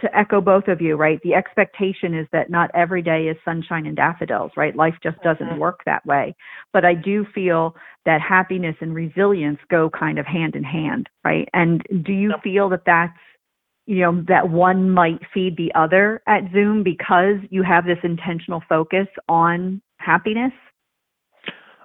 to 0.00 0.16
echo 0.16 0.40
both 0.40 0.68
of 0.68 0.80
you, 0.80 0.96
right? 0.96 1.20
The 1.22 1.34
expectation 1.34 2.14
is 2.14 2.26
that 2.32 2.50
not 2.50 2.70
every 2.74 3.02
day 3.02 3.28
is 3.28 3.36
sunshine 3.44 3.86
and 3.86 3.96
daffodils, 3.96 4.52
right? 4.56 4.74
Life 4.74 4.94
just 5.02 5.20
doesn't 5.22 5.46
mm-hmm. 5.46 5.58
work 5.58 5.80
that 5.84 6.04
way. 6.06 6.34
But 6.72 6.84
I 6.84 6.94
do 6.94 7.26
feel 7.34 7.76
that 8.06 8.20
happiness 8.20 8.76
and 8.80 8.94
resilience 8.94 9.58
go 9.70 9.90
kind 9.90 10.18
of 10.18 10.26
hand 10.26 10.56
in 10.56 10.64
hand, 10.64 11.08
right? 11.24 11.48
And 11.52 11.82
do 12.04 12.12
you 12.12 12.32
feel 12.42 12.68
that 12.70 12.84
that's 12.86 13.16
you 13.86 13.98
know 13.98 14.22
that 14.28 14.48
one 14.48 14.90
might 14.90 15.20
feed 15.34 15.56
the 15.56 15.72
other 15.74 16.22
at 16.26 16.42
Zoom 16.52 16.82
because 16.82 17.36
you 17.50 17.62
have 17.62 17.84
this 17.84 17.98
intentional 18.02 18.62
focus 18.68 19.08
on 19.28 19.82
happiness? 19.98 20.52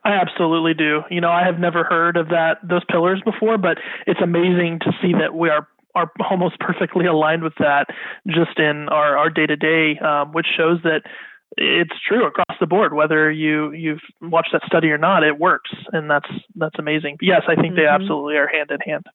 I 0.03 0.11
absolutely 0.11 0.73
do. 0.73 1.01
You 1.09 1.19
know, 1.19 1.31
I 1.31 1.43
have 1.43 1.59
never 1.59 1.83
heard 1.83 2.15
of 2.15 2.29
that 2.29 2.59
those 2.63 2.83
pillars 2.89 3.21
before, 3.25 3.57
but 3.57 3.77
it's 4.05 4.21
amazing 4.21 4.79
to 4.83 4.91
see 5.01 5.11
that 5.13 5.35
we 5.35 5.49
are 5.49 5.67
are 5.97 6.11
almost 6.29 6.59
perfectly 6.59 7.05
aligned 7.05 7.43
with 7.43 7.55
that 7.59 7.87
just 8.27 8.59
in 8.59 8.87
our 8.89 9.17
our 9.17 9.29
day 9.29 9.45
to 9.45 9.55
day, 9.55 9.99
which 10.31 10.47
shows 10.55 10.79
that 10.83 11.01
it's 11.55 11.93
true 12.07 12.25
across 12.25 12.57
the 12.59 12.67
board. 12.67 12.93
Whether 12.93 13.31
you 13.31 13.71
you've 13.71 14.01
watched 14.21 14.51
that 14.53 14.61
study 14.65 14.89
or 14.89 14.97
not, 14.97 15.23
it 15.23 15.39
works, 15.39 15.71
and 15.91 16.09
that's 16.09 16.29
that's 16.55 16.77
amazing. 16.77 17.17
But 17.19 17.27
yes, 17.27 17.41
I 17.47 17.55
think 17.55 17.67
mm-hmm. 17.67 17.75
they 17.77 17.87
absolutely 17.87 18.35
are 18.35 18.47
hand 18.47 18.69
in 18.71 18.79
hand. 18.81 19.05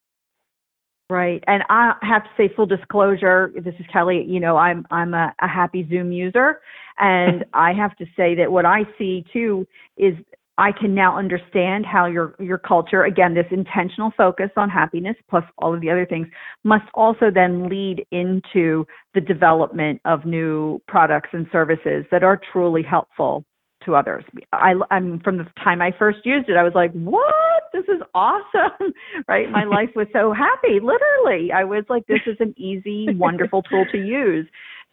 Right, 1.10 1.44
and 1.46 1.62
I 1.68 1.94
have 2.00 2.24
to 2.24 2.30
say, 2.38 2.50
full 2.54 2.64
disclosure, 2.64 3.52
this 3.54 3.74
is 3.78 3.86
Kelly. 3.92 4.24
You 4.26 4.40
know, 4.40 4.56
I'm 4.56 4.86
I'm 4.90 5.14
a, 5.14 5.34
a 5.40 5.48
happy 5.48 5.86
Zoom 5.88 6.10
user, 6.10 6.60
and 6.98 7.44
I 7.54 7.72
have 7.74 7.96
to 7.96 8.06
say 8.16 8.34
that 8.36 8.50
what 8.50 8.64
I 8.64 8.84
see 8.98 9.24
too 9.32 9.66
is 9.96 10.14
I 10.58 10.70
can 10.72 10.94
now 10.94 11.16
understand 11.16 11.86
how 11.86 12.06
your 12.06 12.34
your 12.38 12.58
culture, 12.58 13.04
again, 13.04 13.34
this 13.34 13.46
intentional 13.50 14.12
focus 14.16 14.50
on 14.56 14.68
happiness 14.68 15.16
plus 15.30 15.44
all 15.58 15.74
of 15.74 15.80
the 15.80 15.90
other 15.90 16.04
things, 16.04 16.28
must 16.62 16.84
also 16.94 17.30
then 17.32 17.68
lead 17.68 18.04
into 18.10 18.86
the 19.14 19.20
development 19.20 20.00
of 20.04 20.26
new 20.26 20.80
products 20.86 21.30
and 21.32 21.46
services 21.50 22.04
that 22.10 22.22
are 22.22 22.38
truly 22.52 22.82
helpful 22.82 23.44
to 23.84 23.96
others. 23.96 24.24
I, 24.52 24.74
I 24.90 25.00
mean, 25.00 25.20
from 25.24 25.38
the 25.38 25.46
time 25.62 25.82
I 25.82 25.90
first 25.98 26.18
used 26.24 26.48
it, 26.48 26.56
I 26.56 26.62
was 26.62 26.74
like, 26.74 26.92
"What? 26.92 27.64
This 27.72 27.84
is 27.84 28.02
awesome!" 28.14 28.92
right? 29.28 29.50
My 29.50 29.64
life 29.78 29.90
was 29.96 30.06
so 30.12 30.32
happy. 30.32 30.80
Literally, 30.80 31.50
I 31.50 31.64
was 31.64 31.84
like, 31.88 32.06
"This 32.06 32.20
is 32.26 32.36
an 32.40 32.54
easy, 32.58 33.06
wonderful 33.14 33.62
tool 33.62 33.86
to 33.90 33.98
use." 33.98 34.46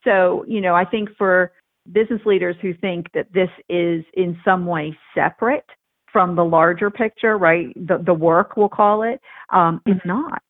So, 0.06 0.46
you 0.48 0.62
know, 0.62 0.76
I 0.76 0.86
think 0.86 1.10
for 1.18 1.52
business 1.92 2.22
leaders 2.26 2.56
who 2.62 2.74
think 2.74 3.08
that 3.14 3.28
this 3.34 3.50
is 3.70 4.04
in 4.14 4.38
some 4.46 4.66
way 4.66 4.98
separate 5.16 5.66
from 6.12 6.36
the 6.36 6.44
larger 6.44 6.90
picture, 6.90 7.38
right? 7.38 7.74
The 7.76 8.02
the 8.04 8.14
work 8.14 8.58
we'll 8.58 8.70
call 8.70 9.04
it. 9.04 9.22
Um, 9.52 9.82
it's 9.86 10.00
mm-hmm. 10.00 10.10
not. 10.10 10.42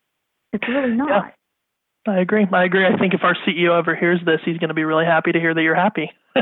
It's 0.53 0.67
really 0.67 0.95
not. 0.95 1.09
Yeah. 1.09 1.31
I 2.07 2.19
agree. 2.19 2.47
I 2.51 2.63
agree. 2.63 2.85
I 2.85 2.97
think 2.97 3.13
if 3.13 3.23
our 3.23 3.35
CEO 3.47 3.77
ever 3.77 3.95
hears 3.95 4.19
this, 4.25 4.39
he's 4.45 4.57
going 4.57 4.69
to 4.69 4.73
be 4.73 4.85
really 4.85 5.05
happy 5.05 5.31
to 5.31 5.39
hear 5.39 5.53
that 5.53 5.61
you're 5.61 5.75
happy. 5.75 6.09
so 6.35 6.41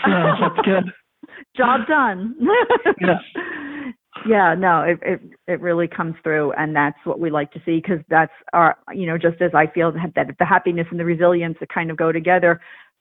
that's 0.00 0.60
good. 0.64 0.84
Job 1.56 1.86
done. 1.86 2.36
yeah. 3.00 3.18
Yeah, 4.26 4.54
no, 4.54 4.82
it, 4.82 4.98
it 5.02 5.20
it 5.46 5.60
really 5.60 5.86
comes 5.86 6.14
through, 6.24 6.52
and 6.52 6.74
that's 6.74 6.98
what 7.04 7.20
we 7.20 7.30
like 7.30 7.52
to 7.52 7.60
see 7.64 7.76
because 7.76 8.00
that's 8.08 8.32
our, 8.52 8.76
you 8.92 9.06
know, 9.06 9.16
just 9.16 9.40
as 9.40 9.52
I 9.54 9.66
feel 9.68 9.92
that 9.92 10.36
the 10.38 10.44
happiness 10.44 10.86
and 10.90 10.98
the 10.98 11.04
resilience 11.04 11.56
that 11.60 11.68
kind 11.68 11.90
of 11.90 11.96
go 11.96 12.10
together. 12.10 12.60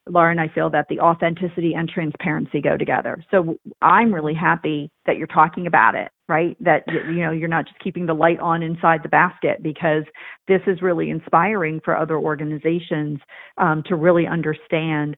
Laura 0.10 0.32
and 0.32 0.39
I 0.39 0.48
feel 0.48 0.70
that 0.72 0.88
the 0.89 1.00
authenticity 1.00 1.74
and 1.74 1.89
transparency 1.89 2.62
go 2.62 2.78
together. 2.78 3.24
So 3.32 3.58
I'm 3.82 4.13
really 4.13 4.34
happy 4.34 4.89
that 5.06 5.17
you're 5.17 5.28
talking 5.28 5.67
about 5.67 5.96
it, 5.96 6.12
right? 6.28 6.58
That 6.60 6.84
you 6.88 7.24
know 7.24 7.32
you're 7.32 7.48
not 7.48 7.65
just 7.65 7.80
keeping 7.80 8.06
the 8.06 8.13
light 8.13 8.39
on 8.39 8.63
inside 8.63 9.02
the 9.04 9.10
basket 9.10 9.62
because 9.62 10.04
this 10.48 10.62
is 10.67 10.82
really 10.82 11.10
inspiring 11.10 11.82
for 11.84 11.96
other 11.98 12.17
organizations 12.17 13.20
um, 13.58 13.84
to 13.88 13.96
really 13.96 14.28
understand 14.28 15.15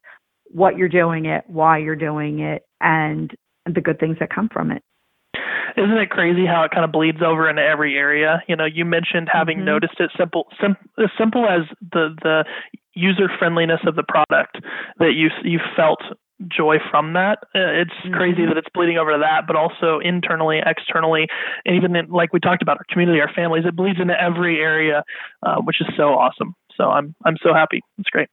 what 0.51 0.77
you're 0.77 0.89
doing 0.89 1.25
it, 1.25 1.43
why 1.47 1.77
you're 1.77 1.95
doing 1.95 2.39
it, 2.39 2.63
and 2.81 3.35
the 3.65 3.81
good 3.81 3.99
things 3.99 4.17
that 4.19 4.33
come 4.33 4.49
from 4.51 4.71
it. 4.71 4.83
Isn't 5.79 5.97
it 5.97 6.09
crazy 6.09 6.45
how 6.45 6.63
it 6.63 6.71
kind 6.71 6.83
of 6.83 6.91
bleeds 6.91 7.21
over 7.25 7.49
into 7.49 7.61
every 7.61 7.95
area? 7.95 8.43
You 8.47 8.55
know, 8.55 8.65
you 8.65 8.83
mentioned 8.83 9.29
having 9.31 9.57
mm-hmm. 9.57 9.79
noticed 9.79 9.99
it 9.99 10.11
simple, 10.17 10.47
sim, 10.59 10.75
as 10.97 11.09
simple 11.17 11.45
as 11.47 11.61
the 11.79 12.15
the 12.21 12.43
user 12.93 13.29
friendliness 13.39 13.79
of 13.87 13.95
the 13.95 14.03
product 14.03 14.57
that 14.99 15.13
you 15.15 15.29
you 15.43 15.59
felt 15.77 16.01
joy 16.47 16.77
from 16.91 17.13
that. 17.13 17.39
Uh, 17.55 17.71
it's 17.79 17.93
mm-hmm. 18.03 18.13
crazy 18.13 18.45
that 18.45 18.57
it's 18.57 18.67
bleeding 18.73 18.97
over 18.97 19.13
to 19.13 19.19
that, 19.19 19.47
but 19.47 19.55
also 19.55 19.99
internally, 20.03 20.59
externally, 20.65 21.27
and 21.65 21.75
even 21.75 21.95
in, 21.95 22.09
like 22.09 22.33
we 22.33 22.41
talked 22.41 22.61
about 22.61 22.77
our 22.77 22.85
community, 22.89 23.21
our 23.21 23.31
families, 23.33 23.63
it 23.65 23.75
bleeds 23.75 23.99
into 24.01 24.19
every 24.19 24.59
area, 24.59 25.03
uh, 25.43 25.57
which 25.63 25.79
is 25.79 25.87
so 25.95 26.09
awesome. 26.09 26.55
So 26.75 26.85
I'm 26.85 27.15
I'm 27.23 27.37
so 27.41 27.53
happy. 27.53 27.81
It's 27.97 28.09
great. 28.09 28.29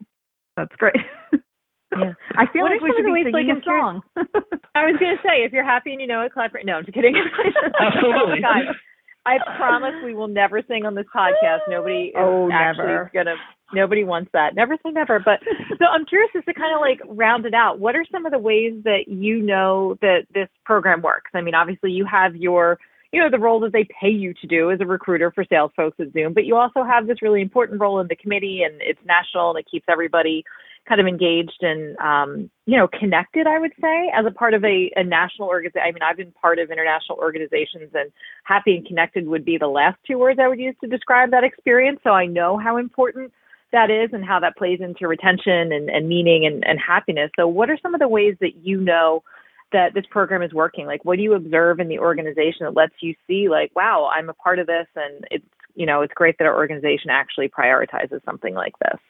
That's 0.57 0.75
great. 0.77 0.97
Yeah. 1.93 2.13
I 2.37 2.47
feel 2.53 2.63
what 2.63 2.73
like 2.73 2.81
we 2.81 2.93
should 2.97 3.07
be 3.07 3.23
singing 3.25 3.33
like 3.33 3.63
a 3.63 3.65
song. 3.65 4.03
I 4.75 4.85
was 4.85 4.97
going 4.99 5.17
to 5.17 5.23
say, 5.23 5.45
if 5.45 5.53
you're 5.53 5.65
happy 5.65 5.93
and 5.93 6.01
you 6.01 6.07
know 6.07 6.23
it, 6.23 6.33
clap. 6.33 6.53
No, 6.65 6.75
I'm 6.75 6.85
just 6.85 6.95
kidding. 6.95 7.15
Absolutely. 7.81 8.43
oh, 8.47 8.73
I 9.27 9.39
promise 9.57 9.95
we 10.05 10.15
will 10.15 10.29
never 10.29 10.63
sing 10.69 10.85
on 10.87 10.95
this 10.95 11.07
podcast. 11.15 11.61
Nobody 11.69 12.13
oh, 12.17 12.47
is 12.47 12.53
actually 12.55 12.87
never. 12.87 13.11
gonna. 13.13 13.35
Nobody 13.75 14.05
wants 14.05 14.31
that. 14.33 14.55
Never 14.55 14.77
say 14.85 14.91
never. 14.91 15.19
But 15.19 15.41
so 15.79 15.87
I'm 15.87 16.07
curious 16.07 16.31
as 16.37 16.45
to 16.45 16.55
kind 16.55 16.73
of 16.73 16.81
like 16.81 17.01
round 17.05 17.47
it 17.47 17.55
out. 17.55 17.81
What 17.81 17.97
are 17.97 18.05
some 18.13 18.25
of 18.25 18.31
the 18.31 18.39
ways 18.39 18.75
that 18.85 19.09
you 19.09 19.43
know 19.43 19.97
that 20.01 20.27
this 20.33 20.49
program 20.65 21.03
works? 21.03 21.33
I 21.35 21.41
mean, 21.41 21.57
obviously 21.57 21.91
you 21.91 22.07
have 22.07 22.37
your 22.37 22.79
you 23.13 23.21
know 23.21 23.29
the 23.29 23.41
role 23.41 23.59
that 23.61 23.73
they 23.73 23.89
pay 24.01 24.11
you 24.11 24.35
to 24.35 24.47
do 24.47 24.71
as 24.71 24.81
a 24.81 24.87
recruiter 24.87 25.33
for 25.33 25.45
sales 25.45 25.73
folks 25.75 25.99
at 25.99 26.13
Zoom, 26.13 26.33
but 26.33 26.45
you 26.45 26.55
also 26.55 26.85
have 26.85 27.09
this 27.09 27.23
really 27.23 27.43
important 27.43 27.81
role 27.81 27.99
in 27.99 28.07
the 28.07 28.15
committee, 28.15 28.63
and 28.65 28.81
it's 28.81 29.01
national 29.05 29.51
and 29.51 29.59
it 29.59 29.67
keeps 29.69 29.87
everybody 29.89 30.45
kind 30.89 31.01
of 31.01 31.07
engaged 31.07 31.59
and 31.63 31.97
um, 31.99 32.51
you 32.67 32.77
know 32.77 32.89
connected 32.89 33.47
i 33.47 33.59
would 33.59 33.73
say 33.81 34.11
as 34.15 34.25
a 34.27 34.31
part 34.31 34.55
of 34.55 34.65
a, 34.65 34.91
a 34.97 35.05
national 35.05 35.49
organization 35.49 35.83
i 35.85 35.93
mean 35.93 36.03
i've 36.03 36.17
been 36.17 36.33
part 36.33 36.59
of 36.59 36.71
international 36.71 37.19
organizations 37.19 37.91
and 37.95 38.11
happy 38.45 38.77
and 38.77 38.87
connected 38.87 39.27
would 39.27 39.45
be 39.45 39.59
the 39.59 39.67
last 39.67 39.99
two 40.07 40.19
words 40.19 40.39
i 40.41 40.49
would 40.49 40.59
use 40.61 40.75
to 40.81 40.89
describe 40.89 41.31
that 41.31 41.45
experience. 41.45 42.01
So 42.05 42.11
i 42.11 42.27
know 42.27 42.59
how 42.59 42.77
important 42.77 43.33
that 43.73 43.91
is 43.91 44.11
and 44.13 44.25
how 44.25 44.39
that 44.41 44.57
plays 44.57 44.81
into 44.81 45.09
retention 45.09 45.73
and, 45.73 45.91
and 45.91 46.09
meaning 46.09 46.47
and, 46.47 46.65
and 46.65 46.79
happiness. 46.79 47.31
So 47.37 47.49
what 47.49 47.69
are 47.69 47.77
some 47.83 47.95
of 47.95 48.01
the 48.01 48.09
ways 48.09 48.37
that 48.41 48.55
you 48.63 48.81
know 48.81 49.25
that 49.73 49.93
this 49.93 50.05
program 50.09 50.41
is 50.41 50.55
working? 50.55 50.87
Like 50.87 51.05
what 51.05 51.17
do 51.17 51.23
you 51.23 51.35
observe 51.35 51.81
in 51.81 51.89
the 51.89 51.99
organization 51.99 52.65
that 52.65 52.77
lets 52.77 52.95
you 53.01 53.15
see 53.27 53.49
like 53.49 53.75
wow 53.75 54.11
i'm 54.15 54.29
a 54.29 54.35
part 54.35 54.59
of 54.59 54.67
this 54.67 54.87
and 54.95 55.27
it's 55.31 55.45
you 55.75 55.87
know 55.87 56.03
it's 56.03 56.15
great 56.15 56.37
that 56.39 56.47
our 56.47 56.57
organization 56.57 57.11
actually 57.11 57.49
prioritizes 57.49 58.25
something 58.25 58.55
like 58.55 58.75
this 58.79 59.01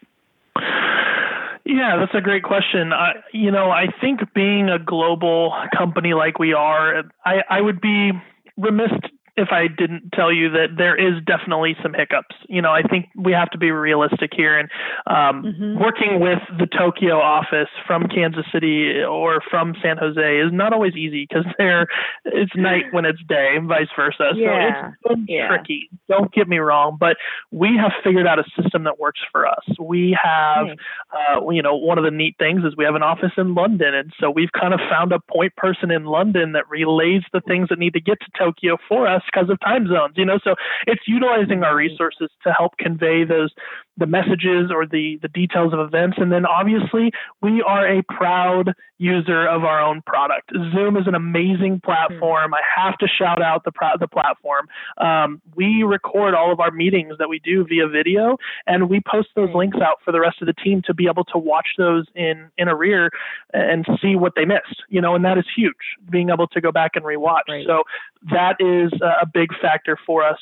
yeah, 1.67 1.97
that's 1.99 2.15
a 2.15 2.21
great 2.21 2.45
question. 2.45 2.93
I, 2.93 3.15
you 3.33 3.51
know, 3.51 3.71
I 3.71 3.87
think 4.01 4.21
being 4.35 4.69
a 4.69 4.79
global 4.79 5.53
company 5.77 6.15
like 6.15 6.39
we 6.39 6.53
are, 6.53 7.03
I, 7.25 7.43
I 7.51 7.61
would 7.61 7.81
be 7.81 8.13
remiss 8.57 8.93
if 9.37 9.49
I 9.51 9.68
didn't 9.68 10.12
tell 10.14 10.33
you 10.33 10.51
that 10.51 10.77
there 10.79 10.96
is 10.96 11.22
definitely 11.27 11.77
some 11.83 11.92
hiccups. 11.92 12.35
You 12.49 12.62
know, 12.62 12.72
I 12.72 12.83
think 12.83 13.07
we 13.14 13.33
have 13.33 13.51
to 13.51 13.59
be 13.59 13.70
realistic 13.70 14.31
here. 14.35 14.59
And 14.59 14.70
um, 15.07 15.42
mm-hmm. 15.44 15.79
working 15.79 16.20
with 16.20 16.38
the 16.59 16.66
Tokyo 16.66 17.18
office 17.20 17.68
from 17.87 18.09
Kansas 18.09 18.46
City 18.53 19.03
or 19.03 19.42
from 19.51 19.75
San 19.83 19.99
Jose 19.99 20.40
is 20.40 20.53
not 20.53 20.72
always 20.72 20.94
easy 20.94 21.27
because 21.29 21.44
there 21.59 21.87
it's 22.25 22.53
night 22.57 22.85
when 22.92 23.05
it's 23.05 23.22
day, 23.29 23.55
and 23.57 23.68
vice 23.68 23.88
versa. 23.94 24.33
Yeah. 24.35 24.92
So 25.07 25.12
it's 25.12 25.22
yeah. 25.29 25.49
tricky. 25.49 25.90
Don't 26.09 26.33
get 26.33 26.49
me 26.49 26.59
wrong, 26.59 26.96
but 26.99 27.16
we 27.51 27.77
have 27.77 27.92
figured 28.03 28.27
out 28.27 28.38
a 28.38 28.44
system 28.61 28.85
that 28.85 28.99
works 28.99 29.20
for 29.31 29.46
us. 29.46 29.64
We 29.79 30.16
have, 30.22 30.68
uh, 31.12 31.51
you 31.51 31.62
know, 31.62 31.77
one 31.77 31.99
of 31.99 32.05
the 32.05 32.11
neat 32.11 32.37
things 32.38 32.64
is 32.64 32.75
we 32.77 32.85
have 32.85 32.94
an 32.94 33.03
office 33.03 33.33
in 33.37 33.55
London, 33.55 33.94
and 33.94 34.12
so 34.18 34.31
we've 34.31 34.53
kind 34.59 34.72
of 34.72 34.81
found 34.90 35.12
a 35.12 35.20
point 35.20 35.55
person 35.57 35.90
in 35.90 36.07
London 36.07 36.53
that 36.53 36.68
relays 36.70 37.22
the 37.35 37.42
things 37.42 37.68
that 37.68 37.79
need 37.79 37.92
to 37.92 38.01
get 38.01 38.18
to 38.20 38.27
Tokyo 38.38 38.79
for 38.88 39.07
us 39.07 39.22
because 39.33 39.51
of 39.51 39.61
time 39.61 39.87
zones, 39.87 40.15
you 40.17 40.25
know. 40.25 40.39
So 40.43 40.55
it's 40.87 41.03
utilizing 41.07 41.62
our 41.62 41.77
resources 41.77 42.31
to 42.45 42.53
help 42.53 42.77
convey 42.79 43.25
those 43.25 43.53
the 43.97 44.07
messages 44.07 44.71
or 44.71 44.87
the 44.87 45.19
the 45.23 45.29
details 45.29 45.73
of 45.73 45.81
events. 45.81 46.17
And 46.19 46.31
then 46.33 46.47
obviously 46.47 47.12
we 47.43 47.62
are 47.62 47.87
a 47.87 48.03
proud 48.03 48.75
user 48.99 49.47
of 49.47 49.65
our 49.65 49.83
own 49.83 50.03
product. 50.03 50.51
Zoom 50.73 50.97
is 50.97 51.07
an 51.07 51.15
amazing 51.15 51.81
platform. 51.85 52.55
I 52.55 52.61
have 52.77 52.97
to 52.99 53.07
shout 53.07 53.43
out 53.43 53.65
the 53.65 53.73
the 54.01 54.09
platform. 54.09 54.69
Um, 54.99 55.43
we 55.55 55.83
record 55.83 56.35
all 56.35 56.53
of 56.53 56.61
our 56.61 56.71
meetings 56.71 57.15
that 57.19 57.29
we 57.29 57.39
do 57.41 57.65
via 57.65 57.89
video, 57.89 58.39
and 58.67 58.89
we 58.89 59.01
post 59.01 59.29
those 59.37 59.55
links 59.55 59.79
out 59.83 59.99
for 60.05 60.13
the 60.13 60.21
rest 60.21 60.41
of 60.41 60.47
the 60.47 60.55
team 60.55 60.83
to 60.87 60.95
be 60.95 61.07
able 61.07 61.25
to 61.25 61.39
watch 61.39 61.69
those 61.77 62.07
in 62.15 62.51
in 62.57 62.69
arrear 62.69 63.11
and 63.53 63.87
see 64.01 64.17
what 64.17 64.33
they 64.35 64.45
missed. 64.45 64.83
You 64.89 65.01
know, 65.01 65.15
and 65.15 65.25
that 65.25 65.39
is 65.39 65.45
huge. 65.55 65.75
Being 66.11 66.31
able 66.31 66.47
to 66.49 66.61
go 66.61 66.73
back 66.73 66.93
and 66.95 67.05
rewatch. 67.05 67.49
Right. 67.49 67.67
So 67.67 67.83
that 68.31 68.57
is 68.61 68.93
a 69.01 69.27
big 69.27 69.51
factor 69.61 69.99
for 70.07 70.27
us 70.27 70.39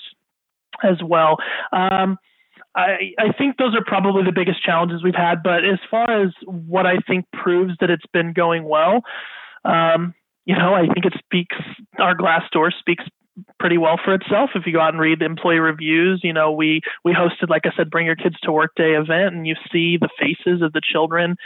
as 0.83 1.03
well. 1.03 1.37
Um, 1.73 2.19
I, 2.77 3.13
I 3.19 3.33
think 3.37 3.57
those 3.57 3.75
are 3.75 3.85
probably 3.85 4.25
the 4.25 4.33
biggest 4.33 4.63
challenges 4.63 5.03
we've 5.03 5.15
had. 5.15 5.43
But 5.43 5.65
as 5.65 5.79
far 5.91 6.23
as 6.23 6.33
what 6.45 6.87
I 6.87 6.97
think 7.07 7.27
proves 7.33 7.75
that 7.81 7.91
it's 7.91 8.07
been 8.13 8.33
going 8.33 8.65
well, 8.65 9.03
um, 9.65 10.15
you 10.45 10.57
know, 10.57 10.75
I 10.75 10.87
think 10.93 11.07
it 11.07 11.15
speaks. 11.19 11.57
Our 11.99 12.15
glass 12.15 12.43
door 12.53 12.71
speaks 12.71 13.05
pretty 13.59 13.79
well 13.79 13.99
for 14.03 14.15
itself. 14.15 14.51
If 14.55 14.67
you 14.67 14.73
go 14.73 14.81
out 14.81 14.93
and 14.93 15.01
read 15.01 15.21
the 15.21 15.25
employee 15.25 15.59
reviews 15.59 16.21
you 16.23 16.33
know 16.33 16.53
we 16.53 16.81
we 17.05 17.13
hosted 17.13 17.49
like 17.49 17.63
i 17.65 17.71
said 17.77 17.91
bring 17.91 18.07
your 18.07 18.17
kids 18.17 18.37
to 18.43 18.53
work 18.53 18.73
day 18.77 18.93
event 18.93 19.35
and 19.35 19.47
you 19.47 19.55
see 19.73 19.97
the 19.97 20.09
faces 20.19 20.63
of 20.63 20.73
the 20.73 20.81
children 20.81 21.37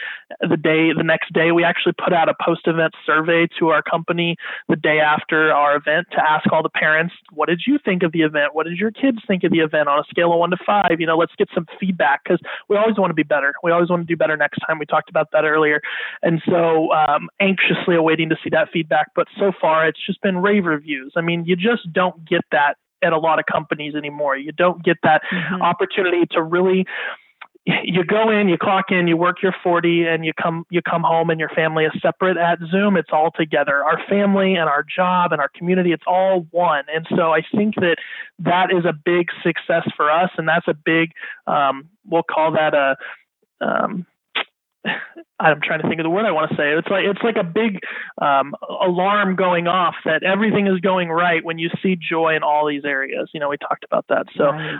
the 0.40 0.56
day 0.56 0.92
the 0.92 1.02
next 1.02 1.32
day. 1.32 1.52
We 1.52 1.64
actually 1.64 1.92
put 1.92 2.12
out 2.12 2.28
a 2.28 2.34
post 2.44 2.62
event 2.66 2.94
survey 3.06 3.48
to 3.58 3.68
our 3.68 3.82
company 3.82 4.36
the 4.68 4.76
day 4.76 5.00
after 5.00 5.52
our 5.52 5.76
event 5.76 6.08
to 6.12 6.22
ask 6.22 6.50
all 6.52 6.62
the 6.62 6.68
parents 6.68 7.14
what 7.32 7.48
did 7.48 7.62
you 7.66 7.78
think 7.84 8.02
of 8.02 8.12
the 8.12 8.22
event? 8.22 8.54
What 8.54 8.66
did 8.66 8.78
your 8.78 8.90
kids 8.90 9.18
think 9.26 9.44
of 9.44 9.52
the 9.52 9.60
event 9.60 9.88
on 9.88 9.98
a 9.98 10.04
scale 10.08 10.32
of 10.32 10.38
1 10.38 10.50
to 10.50 10.56
5 10.64 10.90
you 10.98 11.06
know 11.06 11.16
let's 11.16 11.34
get 11.36 11.48
some 11.54 11.66
feedback 11.80 12.24
cuz 12.24 12.38
we 12.68 12.76
always 12.76 12.96
want 12.96 13.10
to 13.10 13.14
be 13.14 13.22
better. 13.22 13.54
We 13.62 13.70
always 13.70 13.90
want 13.90 14.02
to 14.02 14.06
do 14.06 14.16
better 14.16 14.36
next 14.36 14.58
time. 14.66 14.78
We 14.78 14.86
talked 14.86 15.10
about 15.10 15.30
that 15.32 15.44
earlier. 15.44 15.80
And 16.22 16.42
so 16.46 16.92
um 16.92 17.28
anxiously 17.40 17.96
awaiting 17.96 18.28
to 18.30 18.36
see 18.42 18.50
that 18.50 18.70
feedback 18.72 19.08
but 19.14 19.26
so 19.38 19.52
far 19.60 19.86
it's 19.86 20.04
just 20.06 20.20
been 20.22 20.38
rave 20.38 20.64
reviews. 20.66 21.12
I 21.16 21.20
mean 21.20 21.44
you 21.44 21.56
just 21.56 21.77
just 21.78 21.92
don't 21.92 22.24
get 22.28 22.42
that 22.52 22.74
at 23.02 23.12
a 23.12 23.18
lot 23.18 23.38
of 23.38 23.46
companies 23.46 23.94
anymore. 23.94 24.36
You 24.36 24.52
don't 24.52 24.82
get 24.82 24.98
that 25.02 25.22
mm-hmm. 25.30 25.62
opportunity 25.62 26.26
to 26.32 26.42
really 26.42 26.86
you 27.84 28.02
go 28.02 28.30
in, 28.30 28.48
you 28.48 28.56
clock 28.56 28.86
in, 28.90 29.08
you 29.08 29.16
work 29.16 29.42
your 29.42 29.54
40 29.62 30.06
and 30.06 30.24
you 30.24 30.32
come 30.32 30.64
you 30.70 30.80
come 30.80 31.02
home 31.02 31.28
and 31.28 31.38
your 31.38 31.50
family 31.50 31.84
is 31.84 31.92
separate 32.00 32.38
at 32.38 32.58
Zoom, 32.70 32.96
it's 32.96 33.10
all 33.12 33.30
together. 33.30 33.84
Our 33.84 34.02
family 34.08 34.54
and 34.54 34.70
our 34.70 34.82
job 34.82 35.32
and 35.32 35.40
our 35.40 35.50
community, 35.50 35.92
it's 35.92 36.04
all 36.06 36.46
one. 36.50 36.84
And 36.94 37.06
so 37.14 37.32
I 37.32 37.42
think 37.54 37.74
that 37.76 37.96
that 38.38 38.70
is 38.72 38.84
a 38.86 38.92
big 38.92 39.28
success 39.42 39.86
for 39.96 40.10
us 40.10 40.30
and 40.38 40.48
that's 40.48 40.66
a 40.66 40.74
big 40.74 41.12
um, 41.46 41.90
we'll 42.06 42.22
call 42.22 42.52
that 42.52 42.74
a 42.74 42.96
um, 43.60 44.06
I'm 45.40 45.60
trying 45.62 45.80
to 45.80 45.88
think 45.88 46.00
of 46.00 46.04
the 46.04 46.10
word 46.10 46.26
I 46.26 46.32
want 46.32 46.50
to 46.50 46.56
say. 46.56 46.72
It's 46.74 46.88
like 46.88 47.04
it's 47.04 47.22
like 47.22 47.36
a 47.36 47.44
big 47.44 47.78
um, 48.20 48.54
alarm 48.68 49.36
going 49.36 49.68
off 49.68 49.94
that 50.04 50.22
everything 50.24 50.66
is 50.66 50.80
going 50.80 51.08
right 51.10 51.44
when 51.44 51.58
you 51.58 51.70
see 51.82 51.96
joy 51.96 52.34
in 52.34 52.42
all 52.42 52.66
these 52.66 52.84
areas. 52.84 53.30
You 53.32 53.40
know, 53.40 53.48
we 53.48 53.56
talked 53.56 53.84
about 53.84 54.06
that. 54.08 54.26
So 54.36 54.46
right. 54.46 54.78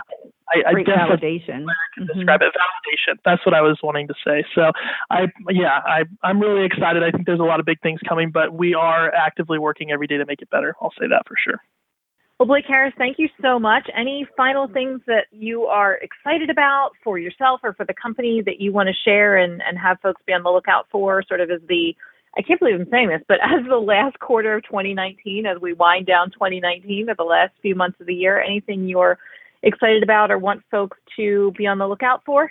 I, 0.67 0.73
Great 0.73 0.89
I 0.89 1.07
validation. 1.07 1.45
can 1.45 1.65
mm-hmm. 1.65 2.05
describe 2.17 2.41
it. 2.41 2.53
Validation. 2.53 3.17
That's 3.23 3.45
what 3.45 3.53
I 3.53 3.61
was 3.61 3.79
wanting 3.83 4.07
to 4.07 4.13
say. 4.25 4.43
So 4.53 4.71
I 5.09 5.27
yeah, 5.49 5.79
I 5.85 6.03
I'm 6.23 6.39
really 6.39 6.65
excited. 6.65 7.03
I 7.03 7.11
think 7.11 7.25
there's 7.25 7.39
a 7.39 7.43
lot 7.43 7.59
of 7.59 7.65
big 7.65 7.79
things 7.81 7.99
coming, 8.07 8.31
but 8.31 8.53
we 8.53 8.73
are 8.73 9.13
actively 9.13 9.59
working 9.59 9.91
every 9.91 10.07
day 10.07 10.17
to 10.17 10.25
make 10.25 10.41
it 10.41 10.49
better. 10.49 10.75
I'll 10.81 10.93
say 10.99 11.07
that 11.07 11.23
for 11.27 11.35
sure. 11.41 11.61
Well, 12.39 12.47
Blake 12.47 12.63
Harris, 12.69 12.93
thank 12.97 13.19
you 13.19 13.27
so 13.41 13.59
much. 13.59 13.89
Any 13.93 14.25
final 14.37 14.69
things 14.69 15.01
that 15.07 15.25
you 15.29 15.63
are 15.63 15.95
excited 15.95 16.49
about 16.49 16.91
for 17.03 17.19
yourself 17.19 17.59
or 17.63 17.73
for 17.73 17.85
the 17.85 17.93
company 17.93 18.41
that 18.45 18.61
you 18.61 18.71
want 18.71 18.87
to 18.87 18.93
share 19.03 19.35
and, 19.35 19.61
and 19.61 19.77
have 19.77 19.99
folks 19.99 20.21
be 20.25 20.31
on 20.31 20.43
the 20.43 20.49
lookout 20.49 20.87
for, 20.89 21.21
sort 21.27 21.41
of 21.41 21.51
as 21.51 21.59
the, 21.67 21.93
I 22.37 22.41
can't 22.41 22.57
believe 22.57 22.79
I'm 22.79 22.89
saying 22.89 23.09
this, 23.09 23.21
but 23.27 23.39
as 23.43 23.65
the 23.67 23.75
last 23.75 24.19
quarter 24.19 24.55
of 24.55 24.63
2019, 24.63 25.47
as 25.47 25.59
we 25.61 25.73
wind 25.73 26.05
down 26.05 26.31
2019 26.31 27.09
or 27.09 27.15
the 27.15 27.23
last 27.23 27.51
few 27.61 27.75
months 27.75 27.99
of 27.99 28.07
the 28.07 28.15
year, 28.15 28.41
anything 28.41 28.87
you're 28.87 29.19
excited 29.61 30.01
about 30.01 30.31
or 30.31 30.37
want 30.37 30.63
folks 30.71 30.97
to 31.17 31.51
be 31.57 31.67
on 31.67 31.77
the 31.77 31.87
lookout 31.89 32.23
for? 32.25 32.49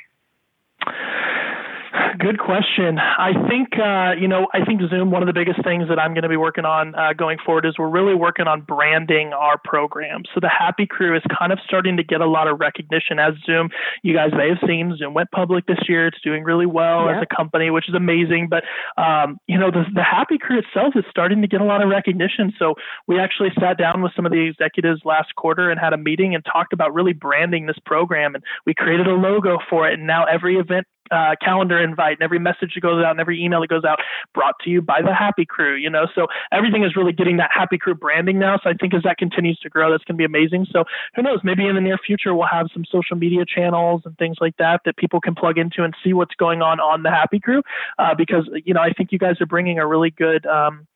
Good 2.18 2.38
question. 2.38 2.98
I 2.98 3.32
think 3.48 3.78
uh, 3.78 4.12
you 4.18 4.28
know 4.28 4.48
I 4.52 4.64
think 4.64 4.80
Zoom. 4.90 5.10
One 5.10 5.22
of 5.22 5.26
the 5.26 5.32
biggest 5.32 5.62
things 5.64 5.88
that 5.88 5.98
I'm 5.98 6.14
going 6.14 6.22
to 6.22 6.28
be 6.28 6.36
working 6.36 6.64
on 6.64 6.94
uh, 6.94 7.12
going 7.12 7.38
forward 7.44 7.64
is 7.64 7.74
we're 7.78 7.88
really 7.88 8.14
working 8.14 8.46
on 8.46 8.62
branding 8.62 9.32
our 9.32 9.58
program. 9.64 10.22
So 10.34 10.40
the 10.40 10.48
Happy 10.48 10.86
Crew 10.86 11.16
is 11.16 11.22
kind 11.38 11.52
of 11.52 11.58
starting 11.64 11.96
to 11.96 12.02
get 12.02 12.20
a 12.20 12.26
lot 12.26 12.48
of 12.48 12.60
recognition 12.60 13.18
as 13.18 13.34
Zoom. 13.46 13.70
You 14.02 14.14
guys 14.14 14.30
may 14.36 14.48
have 14.48 14.58
seen 14.66 14.96
Zoom 14.98 15.14
went 15.14 15.30
public 15.30 15.66
this 15.66 15.78
year. 15.88 16.06
It's 16.06 16.20
doing 16.22 16.44
really 16.44 16.66
well 16.66 17.06
yep. 17.06 17.16
as 17.16 17.26
a 17.30 17.34
company, 17.34 17.70
which 17.70 17.88
is 17.88 17.94
amazing. 17.94 18.48
But 18.50 18.64
um, 19.00 19.38
you 19.46 19.58
know 19.58 19.70
the 19.70 19.84
the 19.94 20.02
Happy 20.04 20.38
Crew 20.38 20.58
itself 20.58 20.94
is 20.96 21.04
starting 21.10 21.42
to 21.42 21.48
get 21.48 21.60
a 21.60 21.64
lot 21.64 21.82
of 21.82 21.88
recognition. 21.88 22.52
So 22.58 22.74
we 23.06 23.18
actually 23.18 23.50
sat 23.60 23.78
down 23.78 24.02
with 24.02 24.12
some 24.14 24.26
of 24.26 24.32
the 24.32 24.46
executives 24.46 25.02
last 25.04 25.34
quarter 25.36 25.70
and 25.70 25.78
had 25.78 25.92
a 25.92 25.98
meeting 25.98 26.34
and 26.34 26.44
talked 26.44 26.72
about 26.72 26.94
really 26.94 27.12
branding 27.12 27.66
this 27.66 27.78
program. 27.84 28.34
And 28.34 28.44
we 28.66 28.74
created 28.74 29.06
a 29.06 29.14
logo 29.14 29.58
for 29.68 29.88
it. 29.88 29.94
And 29.94 30.06
now 30.06 30.24
every 30.24 30.56
event 30.56 30.86
uh, 31.10 31.34
calendar 31.42 31.78
invite 31.78 32.14
and 32.14 32.22
every 32.22 32.38
message 32.38 32.72
that 32.74 32.80
goes 32.80 33.04
out 33.04 33.12
and 33.12 33.20
every 33.20 33.42
email 33.42 33.60
that 33.60 33.68
goes 33.68 33.84
out 33.84 33.98
brought 34.34 34.54
to 34.64 34.70
you 34.70 34.82
by 34.82 35.00
the 35.02 35.14
Happy 35.14 35.44
Crew, 35.44 35.76
you 35.76 35.90
know. 35.90 36.06
So 36.14 36.26
everything 36.52 36.84
is 36.84 36.96
really 36.96 37.12
getting 37.12 37.36
that 37.38 37.50
Happy 37.52 37.78
Crew 37.78 37.94
branding 37.94 38.38
now. 38.38 38.58
So 38.62 38.70
I 38.70 38.74
think 38.74 38.94
as 38.94 39.02
that 39.02 39.18
continues 39.18 39.58
to 39.60 39.68
grow, 39.68 39.90
that's 39.90 40.04
going 40.04 40.16
to 40.16 40.18
be 40.18 40.24
amazing. 40.24 40.66
So 40.70 40.84
who 41.14 41.22
knows? 41.22 41.40
Maybe 41.42 41.66
in 41.66 41.74
the 41.74 41.80
near 41.80 41.98
future 41.98 42.34
we'll 42.34 42.48
have 42.48 42.68
some 42.72 42.84
social 42.90 43.16
media 43.16 43.44
channels 43.46 44.02
and 44.04 44.16
things 44.18 44.36
like 44.40 44.56
that 44.58 44.82
that 44.84 44.96
people 44.96 45.20
can 45.20 45.34
plug 45.34 45.58
into 45.58 45.84
and 45.84 45.94
see 46.02 46.12
what's 46.12 46.34
going 46.34 46.62
on 46.62 46.80
on 46.80 47.02
the 47.02 47.10
Happy 47.10 47.40
Crew. 47.40 47.62
Uh, 47.98 48.14
because 48.14 48.48
you 48.64 48.74
know 48.74 48.80
I 48.80 48.92
think 48.92 49.12
you 49.12 49.18
guys 49.18 49.40
are 49.40 49.46
bringing 49.46 49.78
a 49.78 49.86
really 49.86 50.10
good. 50.10 50.46
Um, 50.46 50.86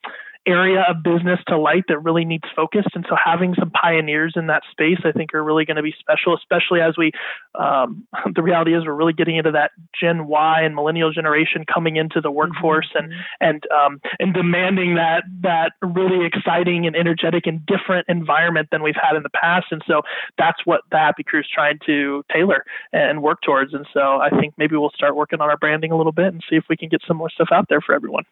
area 0.47 0.85
of 0.89 1.03
business 1.03 1.39
to 1.47 1.57
light 1.57 1.85
that 1.89 1.99
really 2.01 2.25
needs 2.25 2.45
focused. 2.55 2.91
And 2.95 3.07
so 3.09 3.17
having 3.23 3.55
some 3.59 3.71
pioneers 3.71 4.35
in 4.37 4.49
that 4.49 4.63
space, 4.71 4.99
I 5.05 5.13
think, 5.13 5.35
are 5.35 5.43
really 5.43 5.65
going 5.65 5.77
to 5.77 5.83
be 5.83 5.95
special, 5.99 6.37
especially 6.37 6.81
as 6.81 6.95
we, 6.99 7.13
um, 7.55 8.07
the 8.35 8.43
reality 8.43 8.75
is 8.75 8.85
we're 8.85 8.95
really 8.95 9.13
getting 9.13 9.37
into 9.37 9.53
that 9.53 9.71
Gen 9.99 10.27
Y 10.27 10.63
and 10.63 10.75
millennial 10.75 11.13
generation 11.13 11.65
coming 11.73 11.97
into 11.97 12.21
the 12.21 12.31
workforce 12.31 12.89
mm-hmm. 12.95 13.13
and, 13.41 13.65
and, 13.65 13.67
um, 13.73 14.01
and 14.19 14.35
demanding 14.35 14.97
that, 14.97 15.23
that 15.43 15.73
really 15.83 16.27
exciting 16.27 16.87
and 16.87 16.97
energetic 16.97 17.47
and 17.47 17.65
different 17.67 18.07
environment 18.09 18.69
than 18.73 18.83
we've 18.83 18.97
had 19.01 19.17
in 19.17 19.23
the 19.23 19.31
past. 19.31 19.67
And 19.71 19.83
so 19.87 20.03
that's 20.39 20.59
what 20.65 20.81
the 20.91 20.99
Happy 20.99 21.23
Crew 21.23 21.41
is 21.41 21.47
trying 21.53 21.79
to 21.87 22.25
tailor 22.33 22.65
and 22.93 23.23
work 23.23 23.43
towards. 23.43 23.75
And 23.75 23.87
so 23.93 24.01
I 24.01 24.31
think 24.31 24.55
maybe 24.59 24.77
we'll 24.77 24.91
start 24.91 25.15
working 25.15 25.41
on 25.41 25.49
our 25.49 25.57
branding 25.57 25.93
a 25.93 25.97
little 25.97 26.13
bit 26.13 26.27
and 26.27 26.43
see 26.51 26.57
if 26.57 26.65
we 26.69 26.77
can 26.77 26.89
get 26.89 27.01
some 27.07 27.17
more 27.17 27.31
stuff 27.31 27.49
out 27.53 27.67
there 27.69 27.81
for 27.81 27.95
everyone. 27.95 28.25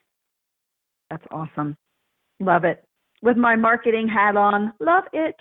That's 1.10 1.24
awesome. 1.30 1.76
Love 2.40 2.64
it. 2.64 2.84
With 3.22 3.36
my 3.36 3.54
marketing 3.54 4.08
hat 4.08 4.36
on, 4.36 4.72
love 4.80 5.04
it. 5.12 5.36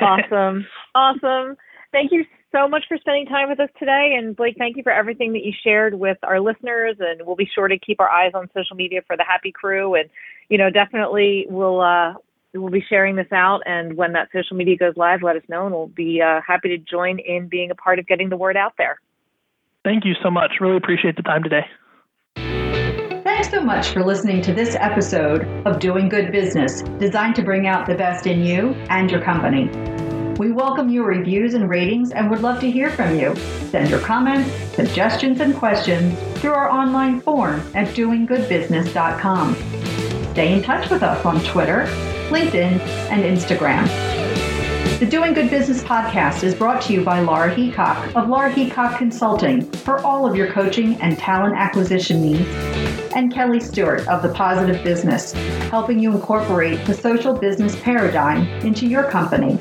awesome. 0.00 0.66
Awesome. 0.92 1.56
Thank 1.92 2.10
you 2.10 2.24
so 2.52 2.66
much 2.66 2.84
for 2.88 2.98
spending 2.98 3.26
time 3.26 3.48
with 3.48 3.60
us 3.60 3.68
today. 3.78 4.16
And 4.18 4.34
Blake, 4.34 4.56
thank 4.58 4.76
you 4.76 4.82
for 4.82 4.90
everything 4.90 5.32
that 5.34 5.44
you 5.44 5.52
shared 5.62 5.94
with 5.94 6.18
our 6.24 6.40
listeners. 6.40 6.96
And 6.98 7.24
we'll 7.24 7.36
be 7.36 7.48
sure 7.54 7.68
to 7.68 7.78
keep 7.78 8.00
our 8.00 8.08
eyes 8.08 8.32
on 8.34 8.50
social 8.54 8.74
media 8.74 9.02
for 9.06 9.16
the 9.16 9.24
Happy 9.24 9.52
Crew. 9.52 9.94
And, 9.94 10.10
you 10.48 10.58
know, 10.58 10.68
definitely 10.68 11.46
we'll, 11.48 11.80
uh, 11.80 12.14
we'll 12.54 12.70
be 12.70 12.84
sharing 12.88 13.14
this 13.14 13.30
out. 13.32 13.60
And 13.66 13.96
when 13.96 14.12
that 14.14 14.30
social 14.32 14.56
media 14.56 14.76
goes 14.76 14.96
live, 14.96 15.22
let 15.22 15.36
us 15.36 15.42
know. 15.48 15.66
And 15.66 15.74
we'll 15.74 15.86
be 15.86 16.20
uh, 16.20 16.40
happy 16.44 16.68
to 16.70 16.78
join 16.78 17.20
in 17.20 17.48
being 17.48 17.70
a 17.70 17.76
part 17.76 18.00
of 18.00 18.06
getting 18.08 18.30
the 18.30 18.36
word 18.36 18.56
out 18.56 18.74
there. 18.78 19.00
Thank 19.84 20.04
you 20.04 20.14
so 20.22 20.30
much. 20.30 20.54
Really 20.60 20.76
appreciate 20.76 21.16
the 21.16 21.22
time 21.22 21.42
today. 21.44 21.66
So 23.50 23.60
much 23.60 23.88
for 23.88 24.04
listening 24.04 24.42
to 24.42 24.54
this 24.54 24.76
episode 24.76 25.44
of 25.66 25.80
Doing 25.80 26.08
Good 26.08 26.30
Business, 26.30 26.82
designed 27.00 27.34
to 27.34 27.42
bring 27.42 27.66
out 27.66 27.84
the 27.84 27.96
best 27.96 28.28
in 28.28 28.44
you 28.44 28.74
and 28.88 29.10
your 29.10 29.20
company. 29.20 29.68
We 30.38 30.52
welcome 30.52 30.88
your 30.88 31.04
reviews 31.04 31.54
and 31.54 31.68
ratings 31.68 32.12
and 32.12 32.30
would 32.30 32.42
love 32.42 32.60
to 32.60 32.70
hear 32.70 32.90
from 32.90 33.18
you. 33.18 33.34
Send 33.70 33.90
your 33.90 33.98
comments, 33.98 34.52
suggestions, 34.76 35.40
and 35.40 35.56
questions 35.56 36.16
through 36.38 36.52
our 36.52 36.70
online 36.70 37.20
form 37.20 37.60
at 37.74 37.88
doinggoodbusiness.com. 37.88 39.54
Stay 40.30 40.52
in 40.54 40.62
touch 40.62 40.88
with 40.88 41.02
us 41.02 41.26
on 41.26 41.42
Twitter, 41.42 41.86
LinkedIn, 42.28 42.78
and 43.10 43.24
Instagram. 43.24 43.88
The 45.00 45.06
Doing 45.06 45.32
Good 45.32 45.48
Business 45.50 45.82
podcast 45.82 46.44
is 46.44 46.54
brought 46.54 46.82
to 46.82 46.92
you 46.92 47.02
by 47.02 47.20
Laura 47.20 47.52
Heacock 47.52 48.14
of 48.14 48.28
Laura 48.28 48.52
Heacock 48.52 48.98
Consulting 48.98 49.62
for 49.62 49.98
all 50.00 50.24
of 50.24 50.36
your 50.36 50.52
coaching 50.52 50.94
and 51.00 51.16
talent 51.16 51.56
acquisition 51.56 52.20
needs, 52.20 52.46
and 53.14 53.32
Kelly 53.32 53.60
Stewart 53.60 54.06
of 54.08 54.22
The 54.22 54.30
Positive 54.30 54.82
Business, 54.84 55.32
helping 55.70 55.98
you 55.98 56.12
incorporate 56.12 56.84
the 56.86 56.94
social 56.94 57.34
business 57.34 57.74
paradigm 57.80 58.46
into 58.64 58.86
your 58.86 59.04
company. 59.04 59.56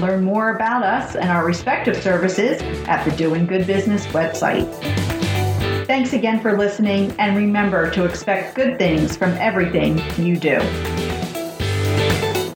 Learn 0.00 0.24
more 0.24 0.54
about 0.56 0.82
us 0.82 1.16
and 1.16 1.30
our 1.30 1.44
respective 1.44 2.02
services 2.02 2.60
at 2.86 3.04
the 3.04 3.16
Doing 3.16 3.46
Good 3.46 3.66
Business 3.66 4.06
website. 4.08 4.70
Thanks 5.86 6.12
again 6.12 6.40
for 6.40 6.56
listening, 6.56 7.14
and 7.18 7.36
remember 7.36 7.90
to 7.90 8.04
expect 8.04 8.54
good 8.54 8.78
things 8.78 9.16
from 9.16 9.32
everything 9.32 10.00
you 10.18 10.36
do. 10.36 10.58